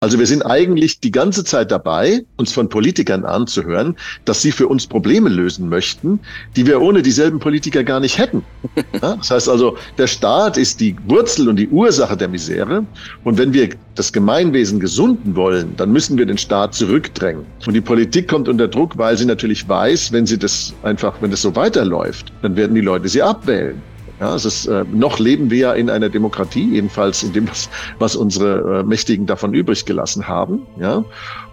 Also 0.00 0.16
wir 0.20 0.26
sind 0.28 0.46
eigentlich 0.46 1.00
die 1.00 1.10
ganze 1.10 1.42
Zeit 1.42 1.72
dabei, 1.72 2.24
uns 2.36 2.52
von 2.52 2.68
Politikern 2.68 3.24
anzuhören, 3.24 3.96
dass 4.24 4.42
sie 4.42 4.52
für 4.52 4.68
uns 4.68 4.86
Probleme 4.86 5.28
lösen 5.28 5.68
möchten, 5.68 6.20
die 6.54 6.68
wir 6.68 6.80
ohne 6.80 7.02
dieselben 7.02 7.40
Politiker 7.40 7.82
gar 7.82 7.98
nicht 7.98 8.16
hätten. 8.16 8.44
Ja, 9.02 9.16
das 9.16 9.30
heißt 9.30 9.48
also, 9.48 9.76
der 9.96 10.06
Staat 10.06 10.56
ist 10.56 10.80
die 10.80 10.96
Wurzel 11.06 11.48
und 11.48 11.56
die 11.56 11.68
Ursache 11.68 12.16
der 12.16 12.28
Misere. 12.28 12.84
Und 13.22 13.38
wenn 13.38 13.52
wir 13.52 13.70
das 13.96 14.12
Gemeinwesen 14.12 14.80
gesunden 14.80 15.36
wollen, 15.36 15.74
dann 15.76 15.92
müssen 15.92 16.16
wir 16.16 16.26
den 16.26 16.38
Staat 16.38 16.74
zurückdrängen. 16.74 17.44
Und 17.66 17.74
die 17.74 17.80
Politik 17.80 18.28
kommt 18.28 18.48
unter 18.48 18.66
Druck, 18.66 18.96
weil 18.98 19.16
sie 19.16 19.24
natürlich 19.24 19.68
weiß, 19.68 20.12
wenn 20.12 20.26
sie 20.26 20.38
das 20.38 20.74
einfach, 20.82 21.20
wenn 21.20 21.30
das 21.30 21.42
so 21.42 21.54
weiterläuft, 21.54 22.32
dann 22.42 22.56
werden 22.56 22.74
die 22.74 22.80
Leute 22.80 23.08
sie 23.08 23.22
abwählen. 23.22 23.80
Ja, 24.20 24.34
es 24.34 24.44
ist, 24.44 24.66
äh, 24.66 24.84
noch 24.92 25.18
leben 25.18 25.50
wir 25.50 25.58
ja 25.58 25.72
in 25.74 25.88
einer 25.88 26.08
Demokratie, 26.08 26.68
jedenfalls 26.72 27.22
in 27.22 27.32
dem, 27.32 27.48
was, 27.48 27.68
was 27.98 28.16
unsere 28.16 28.80
äh, 28.80 28.82
Mächtigen 28.82 29.26
davon 29.26 29.54
übrig 29.54 29.84
gelassen 29.84 30.26
haben. 30.26 30.66
Ja, 30.80 31.04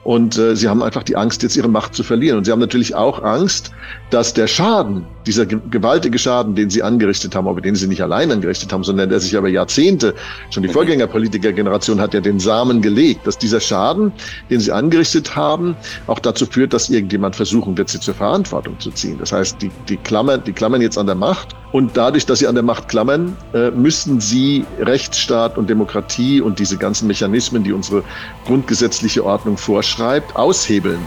und 0.05 0.37
äh, 0.37 0.55
sie 0.55 0.69
haben 0.69 0.83
einfach 0.83 1.01
die 1.01 1.15
Angst, 1.15 1.41
jetzt 1.41 1.57
ihre 1.57 1.67
Macht 1.67 1.95
zu 1.95 2.03
verlieren. 2.03 2.37
Und 2.37 2.45
sie 2.45 2.51
haben 2.51 2.59
natürlich 2.59 2.93
auch 2.93 3.23
Angst, 3.23 3.71
dass 4.09 4.33
der 4.33 4.47
Schaden, 4.47 5.05
dieser 5.25 5.45
gewaltige 5.45 6.19
Schaden, 6.19 6.53
den 6.55 6.69
sie 6.69 6.83
angerichtet 6.83 7.35
haben, 7.35 7.47
aber 7.47 7.61
den 7.61 7.75
sie 7.75 7.87
nicht 7.87 8.01
allein 8.01 8.31
angerichtet 8.31 8.71
haben, 8.71 8.83
sondern 8.83 9.09
der 9.09 9.19
sich 9.19 9.33
über 9.33 9.49
Jahrzehnte, 9.49 10.13
schon 10.51 10.63
die 10.63 10.69
Vorgängerpolitikergeneration 10.69 11.99
hat 11.99 12.13
ja 12.13 12.21
den 12.21 12.39
Samen 12.39 12.81
gelegt, 12.81 13.25
dass 13.25 13.37
dieser 13.37 13.59
Schaden, 13.59 14.11
den 14.49 14.59
sie 14.59 14.71
angerichtet 14.71 15.35
haben, 15.35 15.75
auch 16.07 16.19
dazu 16.19 16.45
führt, 16.45 16.73
dass 16.73 16.89
irgendjemand 16.89 17.35
versuchen 17.35 17.77
wird, 17.77 17.89
sie 17.89 17.99
zur 17.99 18.13
Verantwortung 18.13 18.79
zu 18.79 18.91
ziehen. 18.91 19.17
Das 19.19 19.31
heißt, 19.31 19.61
die, 19.61 19.71
die, 19.89 19.97
klammern, 19.97 20.43
die 20.45 20.53
klammern 20.53 20.81
jetzt 20.81 20.97
an 20.97 21.07
der 21.07 21.15
Macht 21.15 21.55
und 21.71 21.97
dadurch, 21.97 22.25
dass 22.25 22.39
sie 22.39 22.47
an 22.47 22.55
der 22.55 22.63
Macht 22.63 22.87
klammern, 22.87 23.35
äh, 23.53 23.71
müssen 23.71 24.19
sie 24.19 24.65
Rechtsstaat 24.79 25.57
und 25.57 25.69
Demokratie 25.69 26.41
und 26.41 26.59
diese 26.59 26.77
ganzen 26.77 27.07
Mechanismen, 27.07 27.63
die 27.63 27.73
unsere 27.73 28.03
grundgesetzliche 28.45 29.25
Ordnung 29.25 29.57
vorschreiben, 29.57 29.95
schreibt, 29.95 30.35
aushebeln. 30.35 30.99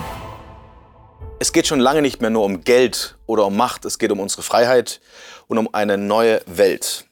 Es 1.41 1.53
geht 1.53 1.69
schon 1.69 1.78
lange 1.78 2.03
nicht 2.03 2.20
mehr 2.20 2.31
nur 2.31 2.44
um 2.44 2.64
Geld 2.64 3.17
oder 3.27 3.47
um 3.47 3.56
Macht, 3.56 3.84
es 3.84 4.00
geht 4.00 4.11
um 4.11 4.19
unsere 4.19 4.42
Freiheit 4.42 5.00
und 5.47 5.56
um 5.56 5.72
eine 5.72 5.97
neue 5.97 6.42
Welt. 6.47 7.05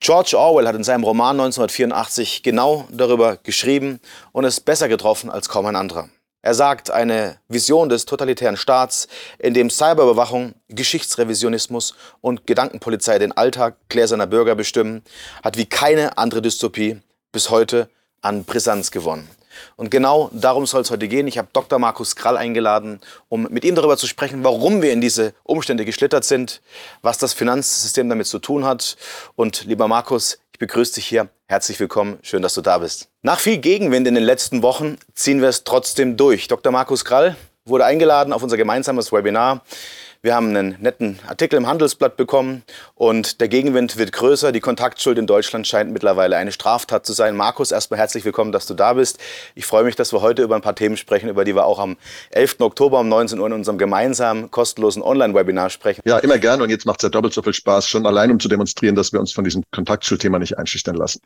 George 0.00 0.38
Orwell 0.38 0.66
hat 0.66 0.74
in 0.74 0.84
seinem 0.84 1.04
Roman 1.04 1.38
1984 1.38 2.42
genau 2.42 2.88
darüber 2.90 3.36
geschrieben 3.36 4.00
und 4.32 4.46
es 4.46 4.60
besser 4.60 4.88
getroffen 4.88 5.28
als 5.28 5.50
kaum 5.50 5.66
ein 5.66 5.76
anderer. 5.76 6.08
Er 6.40 6.54
sagt, 6.54 6.90
eine 6.90 7.40
Vision 7.48 7.90
des 7.90 8.06
totalitären 8.06 8.56
Staats, 8.56 9.06
in 9.38 9.52
dem 9.52 9.68
Cyberüberwachung, 9.68 10.54
Geschichtsrevisionismus 10.68 11.94
und 12.22 12.46
Gedankenpolizei 12.46 13.18
den 13.18 13.36
Alltag 13.36 13.76
gläserner 13.90 14.26
Bürger 14.26 14.54
bestimmen, 14.54 15.02
hat 15.44 15.58
wie 15.58 15.66
keine 15.66 16.16
andere 16.16 16.40
Dystopie 16.40 17.00
bis 17.32 17.50
heute 17.50 17.90
an 18.22 18.44
Brisanz 18.44 18.90
gewonnen. 18.90 19.28
Und 19.76 19.90
genau 19.90 20.30
darum 20.32 20.66
soll 20.66 20.82
es 20.82 20.90
heute 20.90 21.08
gehen. 21.08 21.26
Ich 21.26 21.38
habe 21.38 21.48
Dr. 21.52 21.78
Markus 21.78 22.16
Krall 22.16 22.36
eingeladen, 22.36 23.00
um 23.28 23.46
mit 23.50 23.64
ihm 23.64 23.74
darüber 23.74 23.96
zu 23.96 24.06
sprechen, 24.06 24.44
warum 24.44 24.82
wir 24.82 24.92
in 24.92 25.00
diese 25.00 25.34
Umstände 25.42 25.84
geschlittert 25.84 26.24
sind, 26.24 26.60
was 27.02 27.18
das 27.18 27.32
Finanzsystem 27.32 28.08
damit 28.08 28.26
zu 28.26 28.38
tun 28.38 28.64
hat. 28.64 28.96
Und 29.36 29.64
lieber 29.64 29.88
Markus, 29.88 30.38
ich 30.52 30.58
begrüße 30.58 30.94
dich 30.94 31.06
hier. 31.06 31.28
Herzlich 31.46 31.78
willkommen. 31.78 32.18
Schön, 32.22 32.42
dass 32.42 32.54
du 32.54 32.60
da 32.60 32.78
bist. 32.78 33.08
Nach 33.22 33.38
viel 33.38 33.58
Gegenwind 33.58 34.06
in 34.08 34.14
den 34.14 34.24
letzten 34.24 34.62
Wochen 34.62 34.98
ziehen 35.14 35.40
wir 35.40 35.48
es 35.48 35.64
trotzdem 35.64 36.16
durch. 36.16 36.48
Dr. 36.48 36.72
Markus 36.72 37.04
Krall 37.04 37.36
wurde 37.64 37.84
eingeladen 37.84 38.32
auf 38.32 38.42
unser 38.42 38.56
gemeinsames 38.56 39.12
Webinar. 39.12 39.62
Wir 40.20 40.34
haben 40.34 40.48
einen 40.48 40.74
netten 40.80 41.20
Artikel 41.28 41.54
im 41.54 41.68
Handelsblatt 41.68 42.16
bekommen 42.16 42.64
und 42.96 43.40
der 43.40 43.46
Gegenwind 43.46 43.98
wird 43.98 44.10
größer. 44.10 44.50
Die 44.50 44.58
Kontaktschuld 44.58 45.16
in 45.16 45.28
Deutschland 45.28 45.64
scheint 45.64 45.92
mittlerweile 45.92 46.36
eine 46.36 46.50
Straftat 46.50 47.06
zu 47.06 47.12
sein. 47.12 47.36
Markus, 47.36 47.70
erstmal 47.70 48.00
herzlich 48.00 48.24
willkommen, 48.24 48.50
dass 48.50 48.66
du 48.66 48.74
da 48.74 48.94
bist. 48.94 49.18
Ich 49.54 49.64
freue 49.64 49.84
mich, 49.84 49.94
dass 49.94 50.12
wir 50.12 50.20
heute 50.20 50.42
über 50.42 50.56
ein 50.56 50.60
paar 50.60 50.74
Themen 50.74 50.96
sprechen, 50.96 51.28
über 51.28 51.44
die 51.44 51.54
wir 51.54 51.66
auch 51.66 51.78
am 51.78 51.96
11. 52.30 52.56
Oktober 52.58 52.98
um 52.98 53.08
19 53.08 53.38
Uhr 53.38 53.46
in 53.46 53.52
unserem 53.52 53.78
gemeinsamen 53.78 54.50
kostenlosen 54.50 55.04
Online-Webinar 55.04 55.70
sprechen. 55.70 56.02
Ja, 56.04 56.18
immer 56.18 56.38
gerne 56.38 56.64
und 56.64 56.70
jetzt 56.70 56.84
macht 56.84 56.98
es 56.98 57.04
ja 57.04 57.10
doppelt 57.10 57.32
so 57.32 57.42
viel 57.42 57.54
Spaß, 57.54 57.88
schon 57.88 58.04
allein 58.04 58.32
um 58.32 58.40
zu 58.40 58.48
demonstrieren, 58.48 58.96
dass 58.96 59.12
wir 59.12 59.20
uns 59.20 59.32
von 59.32 59.44
diesem 59.44 59.62
Kontaktschuldthema 59.70 60.40
nicht 60.40 60.58
einschüchtern 60.58 60.96
lassen. 60.96 61.20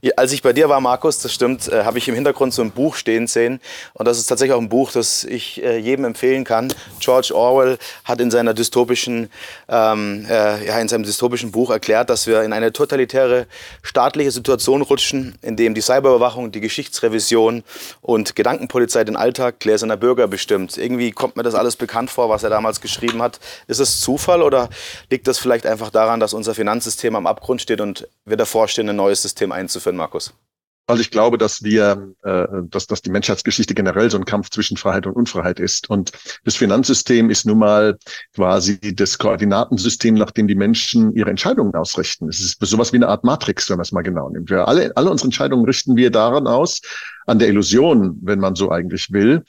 Ja, 0.00 0.12
als 0.16 0.32
ich 0.32 0.40
bei 0.40 0.54
dir 0.54 0.70
war, 0.70 0.80
Markus, 0.80 1.18
das 1.18 1.34
stimmt, 1.34 1.68
äh, 1.68 1.84
habe 1.84 1.98
ich 1.98 2.08
im 2.08 2.14
Hintergrund 2.14 2.54
so 2.54 2.62
ein 2.62 2.70
Buch 2.70 2.96
stehen 2.96 3.26
sehen 3.26 3.60
und 3.92 4.08
das 4.08 4.18
ist 4.18 4.24
tatsächlich 4.24 4.54
auch 4.54 4.62
ein 4.62 4.70
Buch, 4.70 4.90
das 4.90 5.22
ich 5.22 5.62
äh, 5.62 5.76
jedem 5.76 6.06
empfehlen 6.06 6.44
kann. 6.44 6.72
George 7.02 7.32
Orwell 7.34 7.78
hat 8.04 8.20
in 8.20 8.30
seiner 8.30 8.54
dystopischen, 8.54 9.30
ähm, 9.68 10.26
äh, 10.28 10.66
ja, 10.66 10.78
in 10.78 10.88
seinem 10.88 11.02
dystopischen 11.02 11.50
Buch 11.50 11.70
erklärt, 11.70 12.10
dass 12.10 12.26
wir 12.26 12.42
in 12.42 12.52
eine 12.52 12.72
totalitäre 12.72 13.46
staatliche 13.82 14.30
Situation 14.30 14.82
rutschen, 14.82 15.36
in 15.42 15.56
dem 15.56 15.74
die 15.74 15.80
Cyberüberwachung, 15.80 16.52
die 16.52 16.60
Geschichtsrevision 16.60 17.64
und 18.00 18.36
Gedankenpolizei 18.36 19.04
den 19.04 19.16
Alltag 19.16 19.60
gläserner 19.60 19.96
Bürger 19.96 20.28
bestimmt. 20.28 20.78
Irgendwie 20.78 21.10
kommt 21.10 21.36
mir 21.36 21.42
das 21.42 21.54
alles 21.54 21.76
bekannt 21.76 22.10
vor, 22.10 22.28
was 22.28 22.42
er 22.42 22.50
damals 22.50 22.80
geschrieben 22.80 23.22
hat. 23.22 23.40
Ist 23.66 23.80
es 23.80 24.00
Zufall 24.00 24.42
oder 24.42 24.68
liegt 25.10 25.26
das 25.26 25.38
vielleicht 25.38 25.66
einfach 25.66 25.90
daran, 25.90 26.20
dass 26.20 26.34
unser 26.34 26.54
Finanzsystem 26.54 27.14
am 27.16 27.26
Abgrund 27.26 27.60
steht 27.60 27.80
und 27.80 28.08
wir 28.24 28.36
davor 28.36 28.68
stehen, 28.68 28.88
ein 28.88 28.96
neues 28.96 29.22
System 29.22 29.52
einzuführen, 29.52 29.96
Markus? 29.96 30.32
Weil 30.86 31.00
ich 31.00 31.10
glaube, 31.10 31.38
dass 31.38 31.62
wir, 31.62 32.12
äh, 32.24 32.46
dass, 32.68 32.86
dass 32.86 33.02
die 33.02 33.10
Menschheitsgeschichte 33.10 33.74
generell 33.74 34.10
so 34.10 34.18
ein 34.18 34.24
Kampf 34.24 34.50
zwischen 34.50 34.76
Freiheit 34.76 35.06
und 35.06 35.14
Unfreiheit 35.14 35.60
ist. 35.60 35.88
Und 35.88 36.12
das 36.44 36.56
Finanzsystem 36.56 37.30
ist 37.30 37.46
nun 37.46 37.58
mal 37.58 37.98
quasi 38.34 38.78
das 38.94 39.18
Koordinatensystem, 39.18 40.14
nach 40.14 40.32
dem 40.32 40.48
die 40.48 40.54
Menschen 40.54 41.14
ihre 41.14 41.30
Entscheidungen 41.30 41.74
ausrichten. 41.74 42.28
Es 42.28 42.40
ist 42.40 42.58
sowas 42.60 42.92
wie 42.92 42.96
eine 42.96 43.08
Art 43.08 43.24
Matrix, 43.24 43.70
wenn 43.70 43.76
man 43.76 43.82
es 43.82 43.92
mal 43.92 44.02
genau 44.02 44.28
nimmt. 44.28 44.50
Wir 44.50 44.66
alle, 44.66 44.94
alle 44.96 45.10
unsere 45.10 45.28
Entscheidungen 45.28 45.64
richten 45.64 45.96
wir 45.96 46.10
daran 46.10 46.46
aus, 46.46 46.80
an 47.26 47.38
der 47.38 47.48
Illusion, 47.48 48.18
wenn 48.22 48.40
man 48.40 48.56
so 48.56 48.70
eigentlich 48.70 49.12
will, 49.12 49.44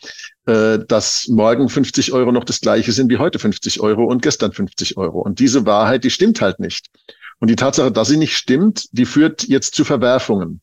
äh, 0.46 0.80
dass 0.88 1.28
morgen 1.28 1.68
50 1.68 2.14
Euro 2.14 2.32
noch 2.32 2.44
das 2.44 2.62
gleiche 2.62 2.92
sind 2.92 3.10
wie 3.10 3.18
heute 3.18 3.40
50 3.40 3.80
Euro 3.82 4.06
und 4.06 4.22
gestern 4.22 4.52
50 4.52 4.98
Euro. 4.98 5.22
Und 5.22 5.40
diese 5.40 5.66
Wahrheit, 5.66 6.04
die 6.04 6.12
stimmt 6.12 6.42
halt 6.42 6.60
nicht. 6.60 6.90
Und 7.40 7.50
die 7.50 7.56
Tatsache, 7.56 7.92
dass 7.92 8.08
sie 8.08 8.16
nicht 8.16 8.38
stimmt, 8.38 8.86
die 8.94 9.06
führt 9.06 9.44
jetzt 9.44 9.76
zu 9.76 9.84
Verwerfungen. 9.84 10.62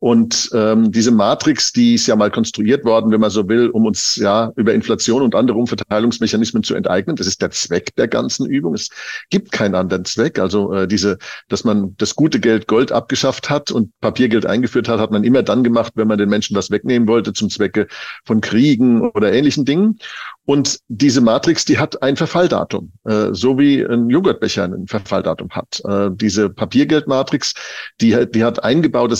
Und 0.00 0.50
ähm, 0.54 0.92
diese 0.92 1.10
Matrix, 1.10 1.72
die 1.72 1.94
ist 1.94 2.06
ja 2.06 2.14
mal 2.14 2.30
konstruiert 2.30 2.84
worden, 2.84 3.10
wenn 3.10 3.20
man 3.20 3.30
so 3.30 3.48
will, 3.48 3.68
um 3.68 3.84
uns 3.84 4.14
ja 4.14 4.52
über 4.54 4.72
Inflation 4.72 5.22
und 5.22 5.34
andere 5.34 5.58
Umverteilungsmechanismen 5.58 6.62
zu 6.62 6.76
enteignen. 6.76 7.16
Das 7.16 7.26
ist 7.26 7.42
der 7.42 7.50
Zweck 7.50 7.96
der 7.96 8.06
ganzen 8.06 8.46
Übung. 8.46 8.74
Es 8.74 8.90
gibt 9.30 9.50
keinen 9.50 9.74
anderen 9.74 10.04
Zweck. 10.04 10.38
Also 10.38 10.72
äh, 10.72 10.86
diese, 10.86 11.18
dass 11.48 11.64
man 11.64 11.96
das 11.98 12.14
gute 12.14 12.38
Geld 12.38 12.68
Gold 12.68 12.92
abgeschafft 12.92 13.50
hat 13.50 13.72
und 13.72 13.90
Papiergeld 14.00 14.46
eingeführt 14.46 14.88
hat, 14.88 15.00
hat 15.00 15.10
man 15.10 15.24
immer 15.24 15.42
dann 15.42 15.64
gemacht, 15.64 15.92
wenn 15.96 16.06
man 16.06 16.18
den 16.18 16.28
Menschen 16.28 16.56
was 16.56 16.70
wegnehmen 16.70 17.08
wollte 17.08 17.32
zum 17.32 17.50
Zwecke 17.50 17.88
von 18.24 18.40
Kriegen 18.40 19.10
oder 19.10 19.32
ähnlichen 19.32 19.64
Dingen. 19.64 19.98
Und 20.44 20.78
diese 20.88 21.20
Matrix, 21.20 21.66
die 21.66 21.78
hat 21.78 22.02
ein 22.02 22.16
Verfalldatum, 22.16 22.90
äh, 23.04 23.28
so 23.32 23.58
wie 23.58 23.84
ein 23.84 24.08
Joghurtbecher 24.08 24.64
ein 24.64 24.86
Verfalldatum 24.86 25.50
hat. 25.50 25.82
Äh, 25.84 26.08
diese 26.14 26.48
Papiergeldmatrix, 26.48 27.52
die, 28.00 28.16
die 28.32 28.44
hat 28.44 28.64
eingebaute 28.64 29.14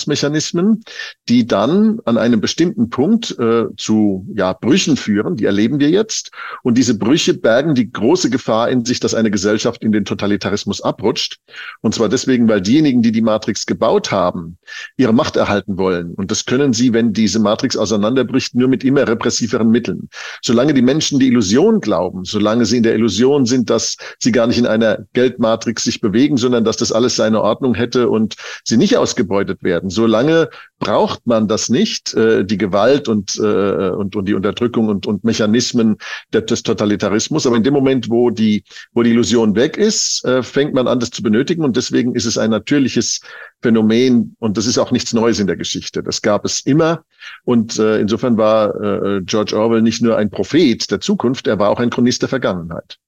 Selbstzerstörungsmechanismen, 0.00 0.82
die 1.28 1.46
dann 1.46 2.00
an 2.04 2.18
einem 2.18 2.40
bestimmten 2.40 2.90
Punkt 2.90 3.36
äh, 3.38 3.66
zu 3.76 4.26
ja, 4.34 4.52
Brüchen 4.52 4.96
führen, 4.96 5.36
die 5.36 5.44
erleben 5.44 5.80
wir 5.80 5.90
jetzt. 5.90 6.30
Und 6.62 6.78
diese 6.78 6.96
Brüche 6.98 7.34
bergen 7.34 7.74
die 7.74 7.90
große 7.90 8.30
Gefahr 8.30 8.70
in 8.70 8.84
sich, 8.84 9.00
dass 9.00 9.14
eine 9.14 9.30
Gesellschaft 9.30 9.82
in 9.82 9.92
den 9.92 10.04
Totalitarismus 10.04 10.80
abrutscht. 10.80 11.38
Und 11.80 11.94
zwar 11.94 12.08
deswegen, 12.08 12.48
weil 12.48 12.60
diejenigen, 12.60 13.02
die 13.02 13.12
die 13.12 13.22
Matrix 13.22 13.66
gebaut 13.66 14.10
haben, 14.10 14.58
ihre 14.96 15.12
Macht 15.12 15.36
erhalten 15.36 15.78
wollen. 15.78 16.14
Und 16.14 16.30
das 16.30 16.44
können 16.44 16.72
sie, 16.72 16.92
wenn 16.92 17.12
diese 17.12 17.38
Matrix 17.38 17.76
auseinanderbricht, 17.76 18.54
nur 18.54 18.68
mit 18.68 18.84
immer 18.84 19.06
repressiveren 19.06 19.70
Mitteln 19.70 20.08
solange 20.42 20.74
die 20.74 20.82
Menschen 20.82 21.18
die 21.18 21.28
Illusion 21.28 21.80
glauben, 21.80 22.24
solange 22.24 22.64
sie 22.64 22.78
in 22.78 22.82
der 22.82 22.94
Illusion 22.94 23.46
sind, 23.46 23.70
dass 23.70 23.96
sie 24.18 24.32
gar 24.32 24.46
nicht 24.46 24.58
in 24.58 24.66
einer 24.66 25.06
Geldmatrix 25.12 25.84
sich 25.84 26.00
bewegen, 26.00 26.36
sondern 26.36 26.64
dass 26.64 26.76
das 26.76 26.92
alles 26.92 27.16
seine 27.16 27.42
Ordnung 27.42 27.74
hätte 27.74 28.08
und 28.08 28.36
sie 28.64 28.76
nicht 28.76 28.96
ausgebeutet 28.96 29.62
werden, 29.62 29.89
solange 29.90 30.48
braucht 30.78 31.26
man 31.26 31.46
das 31.46 31.68
nicht, 31.68 32.14
äh, 32.14 32.44
die 32.44 32.56
Gewalt 32.56 33.08
und, 33.08 33.36
äh, 33.36 33.90
und, 33.90 34.16
und 34.16 34.24
die 34.26 34.34
Unterdrückung 34.34 34.88
und, 34.88 35.06
und 35.06 35.24
Mechanismen 35.24 35.98
des 36.32 36.62
Totalitarismus. 36.62 37.46
Aber 37.46 37.56
in 37.56 37.62
dem 37.62 37.74
Moment, 37.74 38.08
wo 38.08 38.30
die, 38.30 38.64
wo 38.92 39.02
die 39.02 39.10
Illusion 39.10 39.54
weg 39.54 39.76
ist, 39.76 40.24
äh, 40.24 40.42
fängt 40.42 40.74
man 40.74 40.88
an, 40.88 41.00
das 41.00 41.10
zu 41.10 41.22
benötigen. 41.22 41.62
Und 41.62 41.76
deswegen 41.76 42.14
ist 42.14 42.24
es 42.24 42.38
ein 42.38 42.50
natürliches 42.50 43.20
Phänomen 43.62 44.36
und 44.38 44.56
das 44.56 44.66
ist 44.66 44.78
auch 44.78 44.90
nichts 44.90 45.12
Neues 45.12 45.38
in 45.38 45.46
der 45.46 45.56
Geschichte. 45.56 46.02
Das 46.02 46.22
gab 46.22 46.44
es 46.44 46.60
immer. 46.60 47.04
Und 47.44 47.78
äh, 47.78 48.00
insofern 48.00 48.38
war 48.38 48.74
äh, 48.80 49.20
George 49.22 49.56
Orwell 49.56 49.82
nicht 49.82 50.00
nur 50.00 50.16
ein 50.16 50.30
Prophet 50.30 50.90
der 50.90 51.00
Zukunft, 51.00 51.46
er 51.46 51.58
war 51.58 51.68
auch 51.68 51.80
ein 51.80 51.90
Chronist 51.90 52.22
der 52.22 52.28
Vergangenheit. 52.30 52.98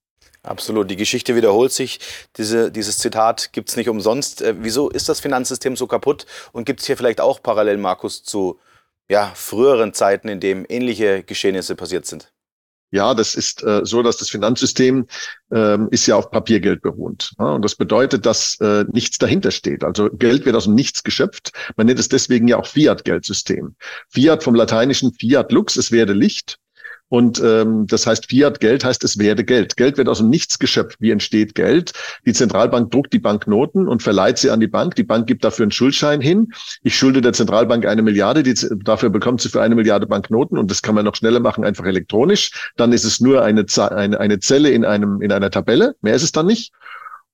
Absolut. 0.43 0.91
Die 0.91 0.97
Geschichte 0.97 1.37
wiederholt 1.37 1.73
sich. 1.73 2.01
Diese, 2.37 2.73
dieses 2.73 2.99
Zitat 2.99 3.53
gibt 3.53 3.69
es 3.69 3.77
nicht 3.77 3.89
umsonst. 3.89 4.43
Äh, 4.43 4.57
wieso 4.59 4.91
ist 4.91 5.09
das 5.09 5.21
Finanzsystem 5.21 5.77
so 5.77 5.87
kaputt? 5.87 6.27
Und 6.53 6.65
gibt 6.65 6.81
es 6.81 6.87
hier 6.87 6.97
vielleicht 6.97 7.21
auch 7.21 7.43
parallel, 7.43 7.79
Markus, 7.79 8.25
zu 8.25 8.59
ja, 9.09 9.31
früheren 9.35 9.95
Zeiten, 9.95 10.29
in 10.29 10.41
denen 10.41 10.65
ähnliche 10.65 11.23
Geschehnisse 11.23 11.77
passiert 11.77 12.07
sind? 12.07 12.33
Ja, 12.91 13.15
das 13.15 13.35
ist 13.35 13.63
äh, 13.63 13.81
so, 13.85 14.03
dass 14.03 14.19
das 14.19 14.29
Finanzsystem 14.29 15.07
ähm, 15.51 15.89
ist 15.91 16.07
ja 16.07 16.17
auf 16.17 16.31
Papiergeld 16.31 16.83
beruht. 16.83 17.33
Ja? 17.39 17.53
Und 17.55 17.65
das 17.65 17.75
bedeutet, 17.75 18.27
dass 18.27 18.61
äh, 18.61 18.85
nichts 18.93 19.17
dahinter 19.17 19.51
steht. 19.51 19.83
Also 19.83 20.11
Geld 20.11 20.45
wird 20.45 20.55
aus 20.57 20.65
dem 20.65 20.75
Nichts 20.75 21.03
geschöpft. 21.03 21.53
Man 21.77 21.87
nennt 21.87 21.99
es 21.99 22.09
deswegen 22.09 22.49
ja 22.49 22.59
auch 22.59 22.67
Fiat-Geldsystem. 22.67 23.77
Fiat 24.09 24.43
vom 24.43 24.55
lateinischen 24.55 25.15
Fiat 25.15 25.53
lux, 25.53 25.77
es 25.77 25.91
werde 25.91 26.13
Licht. 26.13 26.59
Und 27.13 27.43
ähm, 27.45 27.87
das 27.89 28.07
heißt, 28.07 28.31
Fiat 28.31 28.59
Geld 28.59 28.87
heißt, 28.87 29.05
es 29.05 29.19
werde 29.19 29.45
Geld. 29.45 29.77
Geld 29.77 29.99
wird 29.99 30.09
aus 30.09 30.17
dem 30.17 30.31
Nichts 30.31 30.59
geschöpft. 30.59 30.97
Wie 30.99 31.11
entsteht 31.11 31.55
Geld? 31.55 31.93
Die 32.25 32.33
Zentralbank 32.33 32.91
druckt 32.91 33.13
die 33.13 33.19
Banknoten 33.19 33.87
und 33.87 34.03
verleiht 34.03 34.39
sie 34.39 34.49
an 34.49 34.61
die 34.61 34.67
Bank. 34.67 34.95
Die 34.95 35.03
Bank 35.03 35.27
gibt 35.27 35.45
dafür 35.45 35.65
einen 35.65 35.73
Schuldschein 35.73 36.23
hin. 36.23 36.55
Ich 36.85 36.97
schulde 36.97 37.21
der 37.21 37.35
Zentralbank 37.35 37.85
eine 37.85 38.01
Milliarde. 38.01 38.43
Die, 38.43 38.55
dafür 38.83 39.11
bekommt 39.11 39.43
sie 39.43 39.51
für 39.51 39.61
eine 39.61 39.75
Milliarde 39.75 40.07
Banknoten. 40.07 40.57
Und 40.57 40.71
das 40.71 40.81
kann 40.81 40.95
man 40.95 41.05
noch 41.05 41.15
schneller 41.15 41.41
machen, 41.41 41.67
einfach 41.67 41.85
elektronisch. 41.85 42.73
Dann 42.79 42.95
ist 42.95 43.05
es 43.05 43.21
nur 43.21 43.43
eine, 43.43 43.67
eine, 43.91 44.19
eine 44.19 44.41
Zelle 44.41 44.71
in 44.71 44.87
einem, 44.87 45.21
in 45.21 45.33
einer 45.33 45.51
Tabelle. 45.51 45.95
Mehr 46.01 46.15
ist 46.15 46.23
es 46.23 46.33
dann 46.33 46.47
nicht. 46.47 46.73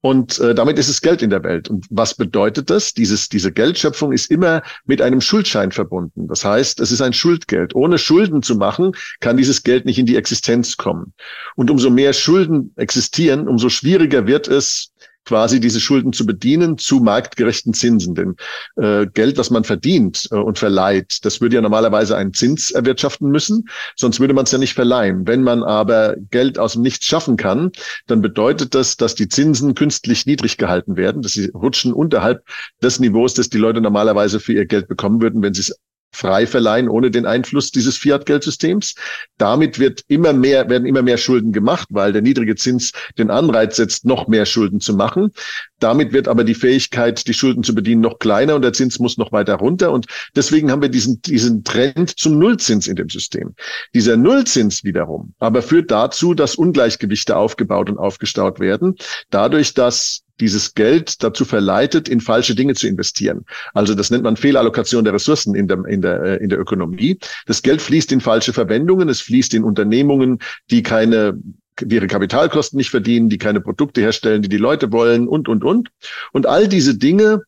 Und 0.01 0.39
äh, 0.39 0.55
damit 0.55 0.79
ist 0.79 0.89
es 0.89 1.01
Geld 1.01 1.23
in 1.23 1.31
der 1.31 1.43
Welt. 1.43 1.69
Und 1.69 1.87
was 1.91 2.15
bedeutet 2.15 2.71
das? 2.71 2.95
Dieses, 2.95 3.29
diese 3.29 3.51
Geldschöpfung 3.51 4.13
ist 4.13 4.31
immer 4.31 4.63
mit 4.87 5.03
einem 5.03 5.21
Schuldschein 5.21 5.73
verbunden. 5.73 6.29
Das 6.29 6.45
heißt, 6.45 6.79
es 6.79 6.93
ist 6.93 7.01
ein 7.01 7.13
Schuldgeld. 7.13 7.75
Ohne 7.75 7.99
Schulden 7.99 8.43
zu 8.43 8.55
machen, 8.55 8.93
kann 9.19 9.37
dieses 9.37 9.65
Geld 9.65 9.87
nicht 9.87 9.99
in 9.99 10.07
die 10.07 10.17
Existenz 10.17 10.77
kommen. 10.77 11.15
Und 11.57 11.69
umso 11.69 11.91
mehr 11.91 12.13
Schulden 12.13 12.73
existieren, 12.77 13.49
umso 13.49 13.69
schwieriger 13.71 14.27
wird 14.27 14.47
es, 14.47 14.93
quasi 15.29 15.61
diese 15.61 15.79
Schulden 15.79 16.15
zu 16.15 16.25
bedienen 16.25 16.79
zu 16.79 17.01
marktgerechten 17.01 17.75
Zinsen. 17.75 18.15
Denn 18.15 18.37
äh, 18.77 19.07
Geld, 19.13 19.37
was 19.37 19.51
man 19.51 19.63
verdient 19.63 20.27
äh, 20.31 20.37
und 20.37 20.59
verleiht, 20.59 21.23
das 21.23 21.43
würde 21.43 21.57
ja 21.57 21.61
normalerweise 21.61 22.17
einen 22.17 22.33
Zins 22.33 22.71
erwirtschaften 22.71 23.29
müssen, 23.29 23.69
sonst 23.95 24.21
würde 24.21 24.33
man 24.33 24.45
es 24.45 24.53
ja 24.53 24.59
nicht 24.59 24.73
verleihen. 24.73 25.27
Wenn 25.27 25.43
man 25.43 25.63
aber 25.63 26.17
Geld 26.31 26.59
aus 26.59 26.73
dem 26.73 26.83
Nichts 26.83 27.05
schaffen 27.05 27.37
kann, 27.37 27.73
dann 28.07 28.23
bedeutet 28.23 28.75
das, 28.75 28.97
dass 28.97 29.15
die 29.15 29.29
Zinsen 29.29 29.75
künstlich 29.75 30.25
niedrig 30.25 30.57
gehalten 30.57 30.97
werden, 30.97 31.21
dass 31.21 31.33
sie 31.33 31.51
rutschen 31.53 31.93
unterhalb 31.93 32.43
des 32.83 32.99
Niveaus, 32.99 33.35
das 33.35 33.51
die 33.51 33.59
Leute 33.59 33.83
normalerweise 33.83 34.41
für 34.41 34.55
ihr 34.55 34.65
Geld 34.65 34.89
bekommen 34.89 35.21
würden, 35.21 35.43
wenn 35.43 35.53
sie 35.53 35.61
es 35.61 35.79
frei 36.13 36.47
verleihen 36.47 36.89
ohne 36.89 37.11
den 37.11 37.27
Einfluss 37.27 37.71
dieses 37.71 37.97
Fiat-Geldsystems. 37.97 38.95
Damit 39.37 39.79
wird 39.79 40.03
immer 40.09 40.33
mehr, 40.33 40.69
werden 40.69 40.87
immer 40.87 41.03
mehr 41.03 41.19
Schulden 41.19 41.53
gemacht, 41.53 41.89
weil 41.91 42.13
der 42.13 42.23
niedrige 42.23 42.57
Zins 42.57 42.93
den 43.19 43.31
Anreiz 43.31 43.77
setzt, 43.77 44.05
noch 44.05 44.29
mehr 44.29 44.47
Schulden 44.47 44.81
zu 44.81 44.95
machen. 44.95 45.31
Damit 45.79 46.13
wird 46.13 46.27
aber 46.27 46.45
die 46.45 46.55
Fähigkeit, 46.55 47.27
die 47.27 47.35
Schulden 47.35 47.63
zu 47.63 47.75
bedienen, 47.75 48.01
noch 48.01 48.19
kleiner 48.19 48.57
und 48.57 48.63
der 48.63 48.73
Zins 48.73 48.99
muss 48.99 49.17
noch 49.17 49.33
weiter 49.33 49.55
runter. 49.55 49.93
Und 49.93 50.07
deswegen 50.35 50.71
haben 50.71 50.83
wir 50.83 50.89
diesen, 50.89 51.23
diesen 51.23 51.65
Trend 51.65 52.19
zum 52.19 52.39
Nullzins 52.39 52.89
in 52.89 52.97
dem 52.97 53.09
System. 53.09 53.55
Dieser 53.95 54.17
Nullzins 54.17 54.85
wiederum 54.85 55.35
aber 55.39 55.63
führt 55.63 55.91
dazu, 55.91 56.35
dass 56.35 56.57
Ungleichgewichte 56.57 57.37
aufgebaut 57.37 57.91
und 57.91 57.99
aufgestaut 57.99 58.61
werden, 58.61 58.97
dadurch, 59.31 59.75
dass 59.75 60.23
dieses 60.41 60.75
Geld 60.75 61.23
dazu 61.23 61.45
verleitet, 61.45 62.09
in 62.09 62.21
falsche 62.21 62.55
Dinge 62.55 62.75
zu 62.75 62.87
investieren. 62.87 63.45
Also 63.75 63.95
das 63.95 64.11
nennt 64.11 64.25
man 64.25 64.37
Fehlallokation 64.37 65.05
der 65.05 65.15
Ressourcen 65.15 65.55
in 65.55 65.69
der, 65.69 65.85
in 65.87 66.03
der, 66.03 66.23
äh, 66.23 66.37
in 66.37 66.49
der 66.49 66.59
Ökonomie. 66.59 67.19
Das 67.47 67.63
Geld 67.63 67.83
fließt 67.83 68.13
in 68.13 68.21
falsche 68.21 68.53
Verwendungen, 68.53 69.09
es 69.09 69.21
fließt 69.21 69.55
in 69.55 69.65
Unternehmungen, 69.65 70.39
die 70.71 70.83
keine 70.83 71.39
ihre 71.87 72.09
Kapitalkosten 72.09 72.77
nicht 72.77 72.91
verdienen, 72.91 73.29
die 73.29 73.39
keine 73.39 73.61
Produkte 73.61 74.01
herstellen, 74.01 74.43
die 74.43 74.49
die 74.49 74.57
Leute 74.57 74.91
wollen 74.91 75.29
und, 75.29 75.49
und, 75.49 75.63
und. 75.63 75.91
Und 76.33 76.47
all 76.47 76.67
diese 76.67 76.97
Dinge 76.97 77.43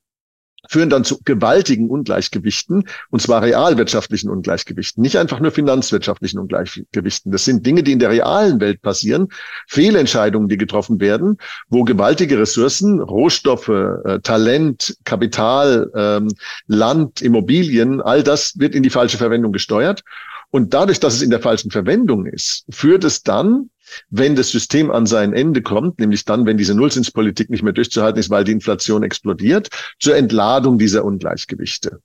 führen 0.69 0.91
dann 0.91 1.05
zu 1.05 1.21
gewaltigen 1.25 1.89
Ungleichgewichten, 1.91 2.85
und 3.11 3.23
zwar 3.23 3.43
realwirtschaftlichen 3.43 4.31
Ungleichgewichten, 4.31 5.03
nicht 5.03 5.17
einfach 5.17 5.41
nur 5.41 5.51
finanzwirtschaftlichen 5.51 6.39
Ungleichgewichten. 6.39 7.33
Das 7.33 7.45
sind 7.45 7.65
Dinge, 7.65 7.83
die 7.83 7.93
in 7.93 7.99
der 7.99 8.11
realen 8.11 8.61
Welt 8.61 8.83
passieren, 8.83 9.29
Fehlentscheidungen, 9.69 10.49
die 10.49 10.57
getroffen 10.57 11.01
werden, 11.01 11.39
wo 11.69 11.85
gewaltige 11.85 12.39
Ressourcen, 12.39 13.01
Rohstoffe, 13.01 13.69
äh, 13.69 14.21
Talent, 14.23 14.97
Kapital, 15.05 15.91
ähm, 15.95 16.29
Land, 16.67 17.23
Immobilien, 17.23 18.01
all 18.01 18.23
das 18.23 18.59
wird 18.59 18.75
in 18.75 18.83
die 18.83 18.91
falsche 18.91 19.19
Verwendung 19.19 19.53
gesteuert. 19.53 20.03
Und 20.51 20.75
dadurch, 20.75 20.99
dass 20.99 21.15
es 21.15 21.23
in 21.23 21.31
der 21.31 21.41
falschen 21.41 21.71
Verwendung 21.71 22.27
ist, 22.27 22.65
führt 22.71 23.05
es 23.05 23.23
dann 23.23 23.71
wenn 24.11 24.37
das 24.37 24.51
System 24.51 24.91
an 24.91 25.07
sein 25.07 25.33
Ende 25.33 25.63
kommt, 25.63 25.99
nämlich 25.99 26.25
dann, 26.25 26.47
wenn 26.47 26.57
diese 26.57 26.75
Nullzinspolitik 26.75 27.51
nicht 27.51 27.63
mehr 27.63 27.73
durchzuhalten 27.73 28.21
ist, 28.21 28.31
weil 28.31 28.45
die 28.45 28.53
Inflation 28.53 29.03
explodiert, 29.03 29.69
zur 29.99 30.17
Entladung 30.17 30.79
dieser 30.79 31.05
Ungleichgewichte. 31.05 32.01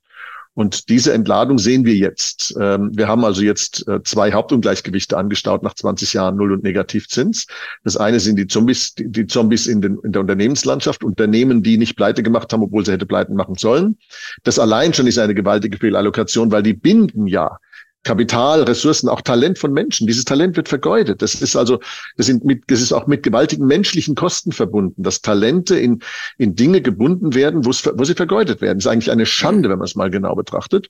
Und 0.56 0.88
diese 0.88 1.12
Entladung 1.12 1.60
sehen 1.60 1.84
wir 1.84 1.96
jetzt. 1.96 2.56
Ähm, 2.60 2.90
wir 2.94 3.10
haben 3.10 3.26
also 3.26 3.42
jetzt 3.42 3.86
äh, 3.90 4.02
zwei 4.04 4.32
Hauptungleichgewichte 4.32 5.18
angestaut 5.18 5.64
nach 5.64 5.74
20 5.74 6.14
Jahren 6.14 6.38
Null- 6.38 6.54
und 6.54 6.64
Negativzins. 6.64 7.46
Das 7.84 7.98
eine 7.98 8.22
sind 8.22 8.38
die 8.38 8.48
Zombies, 8.48 8.94
die 8.96 9.28
Zombies 9.28 9.68
in, 9.68 9.82
den, 9.82 10.00
in 10.04 10.14
der 10.14 10.22
Unternehmenslandschaft, 10.22 11.04
Unternehmen, 11.04 11.62
die 11.62 11.78
nicht 11.78 11.98
pleite 11.98 12.24
gemacht 12.24 12.54
haben, 12.54 12.64
obwohl 12.64 12.86
sie 12.86 12.94
hätte 12.94 13.06
pleiten 13.06 13.36
machen 13.36 13.56
sollen. 13.56 13.98
Das 14.44 14.58
allein 14.58 14.94
schon 14.94 15.08
ist 15.08 15.18
eine 15.18 15.36
gewaltige 15.36 15.78
Fehlallokation, 15.78 16.50
weil 16.52 16.64
die 16.64 16.74
binden 16.74 17.28
ja 17.28 17.60
Kapital, 18.06 18.64
Ressourcen, 18.64 19.10
auch 19.10 19.22
Talent 19.22 19.58
von 19.58 19.74
Menschen. 19.74 20.06
Dieses 20.08 20.26
Talent 20.26 20.56
wird 20.56 20.70
vergeudet. 20.70 21.22
Das 21.22 21.36
ist 21.36 21.56
also, 21.56 21.80
das, 22.16 22.28
sind 22.28 22.46
mit, 22.46 22.64
das 22.68 22.80
ist 22.80 22.94
auch 22.94 23.08
mit 23.08 23.24
gewaltigen 23.24 23.66
menschlichen 23.66 24.16
Kosten 24.16 24.52
verbunden, 24.52 25.02
dass 25.02 25.22
Talente 25.22 25.76
in, 25.76 26.00
in 26.38 26.56
Dinge 26.56 26.82
gebunden 26.82 27.34
werden, 27.34 27.66
wo, 27.66 27.72
sie 27.72 28.14
vergeudet 28.14 28.62
werden. 28.62 28.78
Das 28.78 28.86
ist 28.86 28.92
eigentlich 28.92 29.12
eine 29.12 29.26
Schande, 29.26 29.70
wenn 29.70 29.80
man 29.80 29.86
es 29.88 29.96
mal 29.96 30.12
genau 30.12 30.36
betrachtet. 30.36 30.90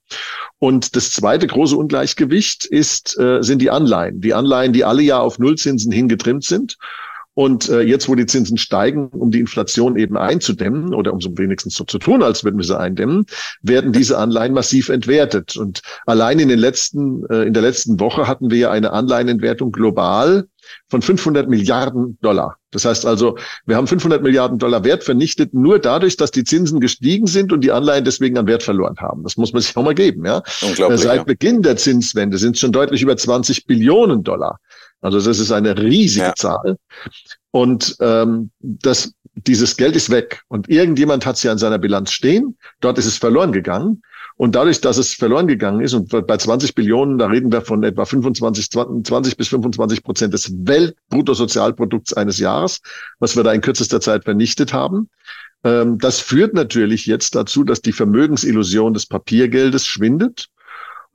Und 0.60 0.96
das 0.96 1.12
zweite 1.14 1.48
große 1.48 1.76
Ungleichgewicht 1.78 2.66
ist, 2.66 3.18
äh, 3.18 3.42
sind 3.42 3.62
die 3.62 3.72
Anleihen. 3.72 4.20
Die 4.20 4.34
Anleihen, 4.34 4.74
die 4.74 4.84
alle 4.84 5.02
ja 5.02 5.20
auf 5.20 5.40
Nullzinsen 5.40 5.92
hingetrimmt 5.92 6.44
sind 6.44 6.78
und 7.36 7.70
äh, 7.70 7.82
jetzt, 7.82 8.08
wo 8.10 8.16
die 8.16 8.26
Zinsen 8.26 8.58
steigen, 8.58 9.10
um 9.10 9.30
die 9.30 9.42
Inflation 9.42 9.98
eben 9.98 10.18
einzudämmen 10.18 10.94
oder 10.94 11.14
um 11.14 11.20
so 11.22 11.38
wenigstens 11.38 11.76
so 11.76 11.84
zu 11.84 12.00
tun, 12.00 12.24
als 12.24 12.44
würden 12.44 12.58
wir 12.58 12.64
sie 12.64 12.80
eindämmen, 12.80 13.26
werden 13.62 13.92
diese 13.92 14.18
Anleihen 14.18 14.54
massiv 14.54 14.90
entwertet. 14.90 15.58
Und 15.58 15.82
allein 16.06 16.40
in 16.40 16.48
den 16.48 16.60
letzten, 16.60 17.26
äh, 17.30 17.44
in 17.44 17.54
der 17.54 17.62
letzten 17.62 18.00
Woche 18.00 18.28
hatten 18.28 18.50
wir 18.50 18.58
ja 18.58 18.72
eine 18.72 18.94
Anleihenentwertung 18.94 19.74
global 19.74 20.48
von 20.90 21.02
500 21.02 21.50
Milliarden 21.50 22.18
Dollar. 22.22 22.58
Das 22.72 22.86
heißt 22.86 23.06
also, 23.06 23.38
wir 23.66 23.78
haben 23.78 23.88
500 23.88 24.22
Milliarden 24.22 24.60
Dollar 24.60 24.84
Wert 24.84 25.04
vernichtet, 25.04 25.54
nur 25.54 25.80
dadurch, 25.80 26.18
dass 26.18 26.32
die 26.32 26.44
Zinsen 26.44 26.80
gestiegen 26.80 27.28
sind 27.28 27.54
und 27.54 27.62
die 27.62 27.72
Anleihen 27.72 28.04
deswegen 28.04 28.38
an 28.38 28.48
Wert 28.48 28.64
verloren 28.64 28.98
haben. 29.00 29.24
Das 29.24 29.38
muss 29.38 29.54
man 29.54 29.62
sich 29.62 29.76
auch 29.78 29.84
mal 29.84 29.96
geben. 29.96 30.26
Ja? 30.26 30.44
Unglaublich, 30.62 31.02
Seit 31.02 31.18
ja. 31.18 31.24
Beginn 31.24 31.62
der 31.62 31.78
Zinswende 31.78 32.38
sind 32.38 32.56
es 32.56 32.60
schon 32.60 32.72
deutlich 32.72 33.02
über 33.02 33.16
20 33.16 33.66
Billionen 33.66 34.24
Dollar. 34.24 34.60
Also 35.02 35.22
das 35.22 35.40
ist 35.40 35.52
eine 35.52 35.78
riesige 35.78 36.26
ja. 36.26 36.36
Zahl. 36.36 36.78
Und 37.52 37.96
ähm, 38.02 38.50
das, 38.60 39.14
dieses 39.36 39.78
Geld 39.78 39.96
ist 39.96 40.10
weg. 40.10 40.42
Und 40.48 40.68
irgendjemand 40.70 41.26
hat 41.26 41.36
es 41.36 41.44
ja 41.44 41.52
in 41.52 41.58
seiner 41.58 41.78
Bilanz 41.78 42.12
stehen. 42.12 42.58
Dort 42.82 42.98
ist 42.98 43.06
es 43.06 43.18
verloren 43.18 43.52
gegangen. 43.52 44.02
Und 44.38 44.56
dadurch, 44.56 44.82
dass 44.82 44.98
es 44.98 45.14
verloren 45.14 45.48
gegangen 45.48 45.80
ist, 45.80 45.94
und 45.94 46.10
bei 46.10 46.38
20 46.38 46.76
Billionen, 46.76 47.18
da 47.18 47.28
reden 47.28 47.52
wir 47.54 47.62
von 47.62 47.84
etwa 47.84 48.04
25, 48.04 48.70
20 48.70 49.38
bis 49.38 49.48
25 49.48 50.04
Prozent 50.04 50.34
des 50.34 50.52
Weltbruttosozialprodukts 50.54 52.14
eines 52.14 52.38
Jahres, 52.40 52.82
was 53.20 53.38
wir 53.38 53.44
da 53.44 53.54
in 53.54 53.62
kürzester 53.62 54.02
Zeit 54.02 54.26
vernichtet 54.26 54.74
haben. 54.74 55.10
Ähm, 55.64 55.98
das 56.00 56.20
führt 56.20 56.54
natürlich 56.54 57.06
jetzt 57.06 57.36
dazu, 57.36 57.64
dass 57.64 57.82
die 57.82 57.94
Vermögensillusion 57.94 58.94
des 58.94 59.06
Papiergeldes 59.06 59.86
schwindet. 59.86 60.50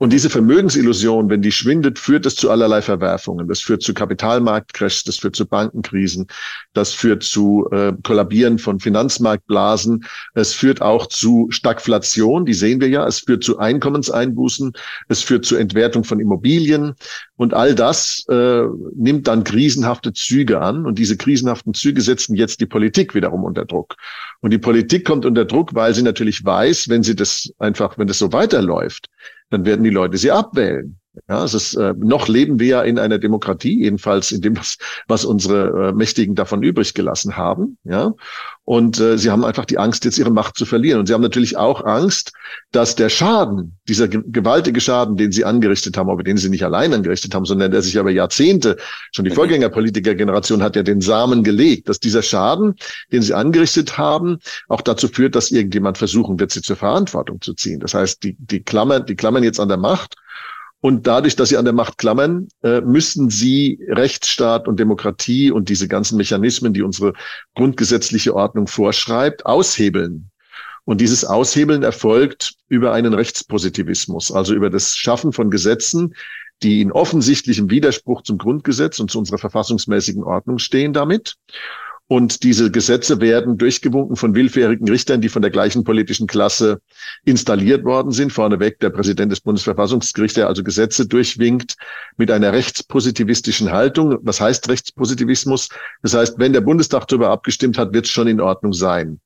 Und 0.01 0.11
diese 0.11 0.31
Vermögensillusion, 0.31 1.29
wenn 1.29 1.43
die 1.43 1.51
schwindet, 1.51 1.99
führt 1.99 2.25
es 2.25 2.35
zu 2.35 2.49
allerlei 2.49 2.81
Verwerfungen. 2.81 3.47
Das 3.47 3.59
führt 3.59 3.83
zu 3.83 3.93
Kapitalmarktcrashs, 3.93 5.03
das 5.03 5.17
führt 5.17 5.35
zu 5.35 5.45
Bankenkrisen, 5.45 6.25
das 6.73 6.91
führt 6.91 7.21
zu 7.21 7.69
äh, 7.71 7.93
Kollabieren 8.01 8.57
von 8.57 8.79
Finanzmarktblasen. 8.79 10.03
Es 10.33 10.55
führt 10.55 10.81
auch 10.81 11.05
zu 11.05 11.49
Stagflation, 11.51 12.47
die 12.47 12.55
sehen 12.55 12.81
wir 12.81 12.89
ja. 12.89 13.05
Es 13.05 13.19
führt 13.19 13.43
zu 13.43 13.59
Einkommenseinbußen. 13.59 14.73
Es 15.07 15.21
führt 15.21 15.45
zu 15.45 15.55
Entwertung 15.55 16.03
von 16.03 16.19
Immobilien. 16.19 16.95
Und 17.35 17.53
all 17.53 17.75
das 17.75 18.25
äh, 18.27 18.63
nimmt 18.95 19.27
dann 19.27 19.43
krisenhafte 19.43 20.13
Züge 20.13 20.61
an. 20.61 20.87
Und 20.87 20.97
diese 20.97 21.15
krisenhaften 21.15 21.75
Züge 21.75 22.01
setzen 22.01 22.35
jetzt 22.35 22.59
die 22.59 22.65
Politik 22.65 23.13
wiederum 23.13 23.43
unter 23.43 23.65
Druck. 23.65 23.97
Und 24.39 24.49
die 24.49 24.57
Politik 24.57 25.05
kommt 25.05 25.27
unter 25.27 25.45
Druck, 25.45 25.75
weil 25.75 25.93
sie 25.93 26.01
natürlich 26.01 26.43
weiß, 26.43 26.89
wenn 26.89 27.03
sie 27.03 27.15
das 27.15 27.53
einfach, 27.59 27.99
wenn 27.99 28.07
das 28.07 28.17
so 28.17 28.33
weiterläuft, 28.33 29.07
dann 29.51 29.65
werden 29.65 29.83
die 29.83 29.89
Leute 29.89 30.17
sie 30.17 30.31
abwählen. 30.31 30.97
Ja, 31.27 31.43
es 31.43 31.53
ist, 31.53 31.73
äh, 31.75 31.93
noch 31.97 32.29
leben 32.29 32.59
wir 32.59 32.67
ja 32.67 32.81
in 32.83 32.97
einer 32.97 33.19
Demokratie, 33.19 33.81
jedenfalls 33.81 34.31
in 34.31 34.39
dem, 34.39 34.57
was, 34.57 34.77
was 35.07 35.25
unsere 35.25 35.89
äh, 35.89 35.91
Mächtigen 35.91 36.35
davon 36.35 36.63
übrig 36.63 36.93
gelassen 36.93 37.35
haben. 37.35 37.77
Ja, 37.83 38.13
und 38.63 38.97
äh, 39.01 39.17
sie 39.17 39.29
haben 39.29 39.43
einfach 39.43 39.65
die 39.65 39.77
Angst, 39.77 40.05
jetzt 40.05 40.17
ihre 40.17 40.31
Macht 40.31 40.55
zu 40.55 40.65
verlieren. 40.65 41.01
Und 41.01 41.07
sie 41.07 41.13
haben 41.13 41.21
natürlich 41.21 41.57
auch 41.57 41.83
Angst, 41.83 42.31
dass 42.71 42.95
der 42.95 43.09
Schaden, 43.09 43.77
dieser 43.89 44.07
gewaltige 44.07 44.79
Schaden, 44.79 45.17
den 45.17 45.33
sie 45.33 45.43
angerichtet 45.43 45.97
haben, 45.97 46.09
aber 46.09 46.23
den 46.23 46.37
sie 46.37 46.47
nicht 46.47 46.63
allein 46.63 46.93
angerichtet 46.93 47.35
haben, 47.35 47.43
sondern 47.43 47.71
der 47.71 47.81
sich 47.81 47.95
über 47.95 48.09
Jahrzehnte, 48.09 48.77
schon 49.11 49.25
die 49.25 49.31
mhm. 49.31 49.35
Vorgängerpolitikergeneration 49.35 50.63
hat 50.63 50.77
ja 50.77 50.83
den 50.83 51.01
Samen 51.01 51.43
gelegt, 51.43 51.89
dass 51.89 51.99
dieser 51.99 52.21
Schaden, 52.21 52.75
den 53.11 53.21
sie 53.21 53.33
angerichtet 53.33 53.97
haben, 53.97 54.37
auch 54.69 54.81
dazu 54.81 55.09
führt, 55.09 55.35
dass 55.35 55.51
irgendjemand 55.51 55.97
versuchen 55.97 56.39
wird, 56.39 56.51
sie 56.51 56.61
zur 56.61 56.77
Verantwortung 56.77 57.41
zu 57.41 57.53
ziehen. 57.53 57.81
Das 57.81 57.93
heißt, 57.93 58.23
die, 58.23 58.37
die 58.39 58.63
klammern, 58.63 59.05
die 59.05 59.15
klammern 59.15 59.43
jetzt 59.43 59.59
an 59.59 59.67
der 59.67 59.77
Macht 59.77 60.15
Und 60.81 61.05
dadurch, 61.05 61.35
dass 61.35 61.49
sie 61.49 61.57
an 61.57 61.65
der 61.65 61.75
Macht 61.75 61.99
klammern, 61.99 62.47
äh, 62.63 62.81
müssen 62.81 63.29
sie 63.29 63.79
Rechtsstaat 63.87 64.67
und 64.67 64.79
Demokratie 64.79 65.51
und 65.51 65.69
diese 65.69 65.87
ganzen 65.87 66.17
Mechanismen, 66.17 66.73
die 66.73 66.81
unsere 66.81 67.13
grundgesetzliche 67.55 68.35
Ordnung 68.35 68.65
vorschreibt, 68.65 69.45
aushebeln. 69.45 70.31
Und 70.83 70.99
dieses 70.99 71.23
Aushebeln 71.23 71.83
erfolgt 71.83 72.55
über 72.67 72.93
einen 72.93 73.13
Rechtspositivismus, 73.13 74.31
also 74.31 74.55
über 74.55 74.71
das 74.71 74.97
Schaffen 74.97 75.31
von 75.31 75.51
Gesetzen, 75.51 76.15
die 76.63 76.81
in 76.81 76.91
offensichtlichem 76.91 77.69
Widerspruch 77.69 78.23
zum 78.23 78.39
Grundgesetz 78.39 78.99
und 78.99 79.11
zu 79.11 79.19
unserer 79.19 79.37
verfassungsmäßigen 79.37 80.23
Ordnung 80.23 80.57
stehen 80.57 80.93
damit. 80.93 81.35
Und 82.11 82.43
diese 82.43 82.69
Gesetze 82.71 83.21
werden 83.21 83.57
durchgewunken 83.57 84.17
von 84.17 84.35
willfährigen 84.35 84.85
Richtern, 84.89 85.21
die 85.21 85.29
von 85.29 85.41
der 85.41 85.49
gleichen 85.49 85.85
politischen 85.85 86.27
Klasse 86.27 86.81
installiert 87.23 87.85
worden 87.85 88.11
sind. 88.11 88.33
Vorneweg 88.33 88.81
der 88.81 88.89
Präsident 88.89 89.31
des 89.31 89.39
Bundesverfassungsgerichts, 89.39 90.35
der 90.35 90.47
also 90.47 90.61
Gesetze 90.61 91.07
durchwinkt 91.07 91.77
mit 92.17 92.29
einer 92.29 92.51
rechtspositivistischen 92.51 93.71
Haltung. 93.71 94.17
Was 94.23 94.41
heißt 94.41 94.67
Rechtspositivismus? 94.67 95.69
Das 96.01 96.13
heißt, 96.13 96.33
wenn 96.37 96.51
der 96.51 96.59
Bundestag 96.59 97.07
darüber 97.07 97.29
abgestimmt 97.29 97.77
hat, 97.77 97.93
wird 97.93 98.03
es 98.03 98.11
schon 98.11 98.27
in 98.27 98.41
Ordnung 98.41 98.73
sein. 98.73 99.21